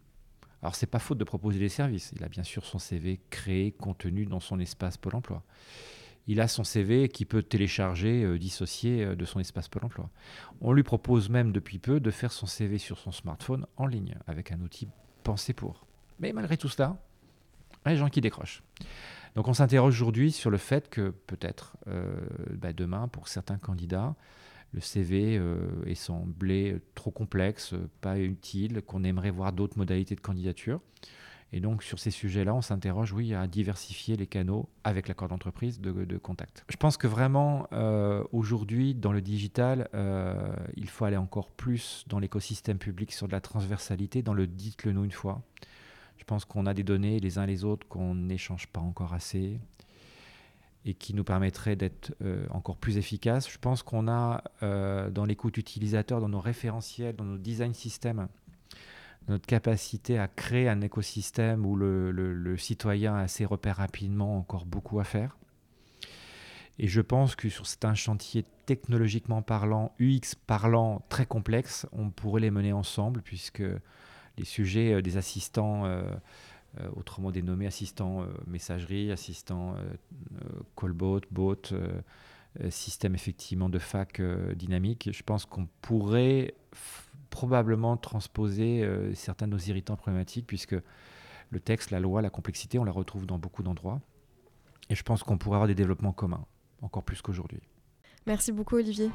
Alors, 0.63 0.77
c'est 0.77 0.87
pas 0.87 1.01
faute 1.01 1.19
de 1.19 1.25
proposer 1.25 1.59
des 1.59 1.69
services. 1.69 2.13
Il 2.17 2.23
a 2.23 2.29
bien 2.29 2.45
sûr 2.45 2.65
son 2.65 2.79
CV 2.79 3.21
créé, 3.31 3.73
contenu 3.73 4.27
dans 4.27 4.41
son 4.41 4.61
espace 4.61 4.97
Pôle 4.97 5.17
emploi. 5.17 5.43
Il 6.29 6.41
a 6.41 6.47
son 6.47 6.63
CV 6.63 7.09
qui 7.09 7.25
peut 7.25 7.43
télécharger, 7.43 8.23
euh, 8.23 8.39
dissocier 8.39 9.05
euh, 9.05 9.17
de 9.17 9.25
son 9.25 9.41
espace 9.41 9.69
Pôle 9.69 9.85
emploi. 9.85 10.09
On 10.61 10.73
lui 10.73 10.85
propose 10.85 11.29
même 11.29 11.51
depuis 11.51 11.81
peu 11.81 11.99
de 11.99 12.11
faire 12.13 12.31
son 12.31 12.47
CV 12.47 12.79
sur 12.79 12.99
son 12.99 13.11
smartphone 13.11 13.67
en 13.77 13.87
ligne 13.87 14.15
avec 14.29 14.53
un 14.53 14.61
outil 14.61 14.87
pensé 15.25 15.53
pour. 15.53 15.85
Mais 16.21 16.33
malgré 16.33 16.57
tout 16.57 16.69
cela, 16.69 16.97
des 17.91 17.97
gens 17.97 18.09
qui 18.09 18.21
décrochent. 18.21 18.63
Donc 19.35 19.49
on 19.49 19.55
s'interroge 19.55 19.95
aujourd'hui 19.95 20.31
sur 20.31 20.51
le 20.51 20.59
fait 20.59 20.91
que 20.91 21.11
peut-être 21.27 21.77
euh, 21.89 22.15
bah, 22.53 22.73
demain, 22.73 23.09
pour 23.09 23.29
certains 23.29 23.57
candidats, 23.57 24.15
le 24.73 24.81
CV 24.81 25.37
euh, 25.39 25.69
est 25.87 25.95
semblé 25.95 26.79
trop 26.95 27.11
complexe, 27.11 27.75
pas 28.01 28.19
utile, 28.19 28.83
qu'on 28.83 29.05
aimerait 29.05 29.31
voir 29.31 29.53
d'autres 29.53 29.79
modalités 29.79 30.15
de 30.15 30.21
candidature. 30.21 30.81
Et 31.53 31.61
donc 31.61 31.83
sur 31.83 31.99
ces 31.99 32.11
sujets-là, 32.11 32.55
on 32.55 32.63
s'interroge, 32.63 33.13
oui, 33.13 33.35
à 33.35 33.47
diversifier 33.47 34.17
les 34.17 34.27
canaux 34.27 34.71
avec 34.85 35.07
l'accord 35.07 35.29
d'entreprise 35.29 35.81
de, 35.81 36.17
contact. 36.17 36.65
Je 36.71 36.77
pense 36.77 36.97
que 36.97 37.07
vraiment, 37.07 37.67
euh, 37.73 38.25
aujourd'hui, 38.33 38.95
dans 38.95 39.13
le 39.13 39.21
digital, 39.21 39.89
euh, 39.95 40.55
il 40.77 40.89
faut 40.89 41.05
aller 41.05 41.17
encore 41.19 41.51
plus 41.51 42.05
dans 42.09 42.19
l'écosystème 42.19 42.79
public 42.79 43.13
sur 43.13 43.27
de 43.27 43.33
la 43.33 43.41
transversalité, 43.41 44.23
dans 44.23 44.35
le 44.35 44.47
dites-le 44.47 44.93
nous 44.93 45.05
une 45.05 45.13
fois. 45.13 45.43
Je 46.17 46.25
pense 46.25 46.45
qu'on 46.45 46.67
a 46.67 46.75
des 46.75 46.85
données 46.85 47.21
les 47.21 47.39
uns 47.39 47.47
les 47.47 47.65
autres 47.65 47.87
qu'on 47.89 48.15
n'échange 48.15 48.67
pas 48.69 48.81
encore 48.81 49.13
assez 49.13 49.59
et 50.85 50.95
qui 50.95 51.15
nous 51.15 51.25
permettrait 51.25 51.77
d'être 51.77 52.15
euh, 52.23 52.47
encore 52.51 52.77
plus 52.77 52.99
efficace. 52.99 53.49
Je 53.49 53.59
pense 53.59 53.83
qu'on 53.83 54.09
a 54.09 54.43
euh, 54.63 55.11
dans 55.11 55.25
l'écoute 55.25 55.57
utilisateur, 55.57 56.21
dans 56.21 56.29
nos 56.29 56.41
référentiels, 56.41 57.15
dans 57.15 57.25
nos 57.25 57.39
design 57.39 57.73
systems, 57.73 58.29
notre 59.29 59.47
capacité 59.47 60.19
à 60.19 60.27
créer 60.27 60.69
un 60.69 60.81
écosystème 60.81 61.65
où 61.65 61.77
le, 61.77 62.57
citoyen 62.57 63.15
a 63.17 63.29
ses 63.29 63.45
repères 63.45 63.77
rapidement 63.77 64.37
encore 64.37 64.67
beaucoup 64.67 64.99
à 64.99 65.05
faire. 65.05 65.37
Et 66.79 66.89
je 66.89 67.01
pense 67.01 67.37
que 67.37 67.49
sur 67.49 67.67
c'est 67.67 67.85
un 67.85 67.95
chantier 67.95 68.45
technologiquement 68.67 69.43
parlant, 69.43 69.93
UX 70.01 70.35
parlant, 70.47 71.03
très 71.09 71.27
complexe, 71.27 71.87
on 71.93 72.11
pourrait 72.11 72.41
les 72.41 72.51
mener 72.51 72.73
ensemble 72.73 73.23
puisque 73.23 73.63
les 74.39 74.45
sujets 74.45 74.95
euh, 74.95 75.03
des 75.03 75.17
assistants 75.17 75.85
euh, 76.81 76.89
autrement 76.97 77.31
dénommé 77.31 77.67
assistant 77.67 78.23
euh, 78.23 78.27
messagerie, 78.47 79.13
assistant 79.13 79.75
euh, 79.77 80.41
callbot, 80.75 81.21
bot, 81.31 81.75
système 82.69 83.15
effectivement 83.15 83.71
de 83.71 83.79
fac 83.79 84.21
dynamique. 84.55 85.09
Je 85.11 85.23
pense 85.23 85.47
qu'on 85.47 85.67
pourrait 85.81 86.55
probablement 87.31 87.97
transposer 87.97 88.87
certains 89.15 89.47
de 89.47 89.53
nos 89.53 89.59
irritants 89.59 89.97
problématiques 89.97 90.47
puisque 90.47 90.77
le 91.49 91.61
texte, 91.61 91.91
la 91.91 91.99
loi, 91.99 92.21
la 92.21 92.29
complexité, 92.29 92.79
on 92.79 92.85
la 92.85 92.93
retrouve 92.93 93.25
dans 93.25 93.39
beaucoup 93.39 93.63
d'endroits. 93.63 94.03
Et 94.91 94.95
je 94.95 95.03
pense 95.03 95.23
qu'on 95.23 95.39
pourrait 95.39 95.57
avoir 95.57 95.69
des 95.69 95.75
développements 95.75 96.13
communs, 96.13 96.45
encore 96.83 97.05
plus 97.05 97.23
qu'aujourd'hui. 97.23 97.63
Merci 98.27 98.53
beaucoup 98.53 98.77
Olivier. 98.77 99.11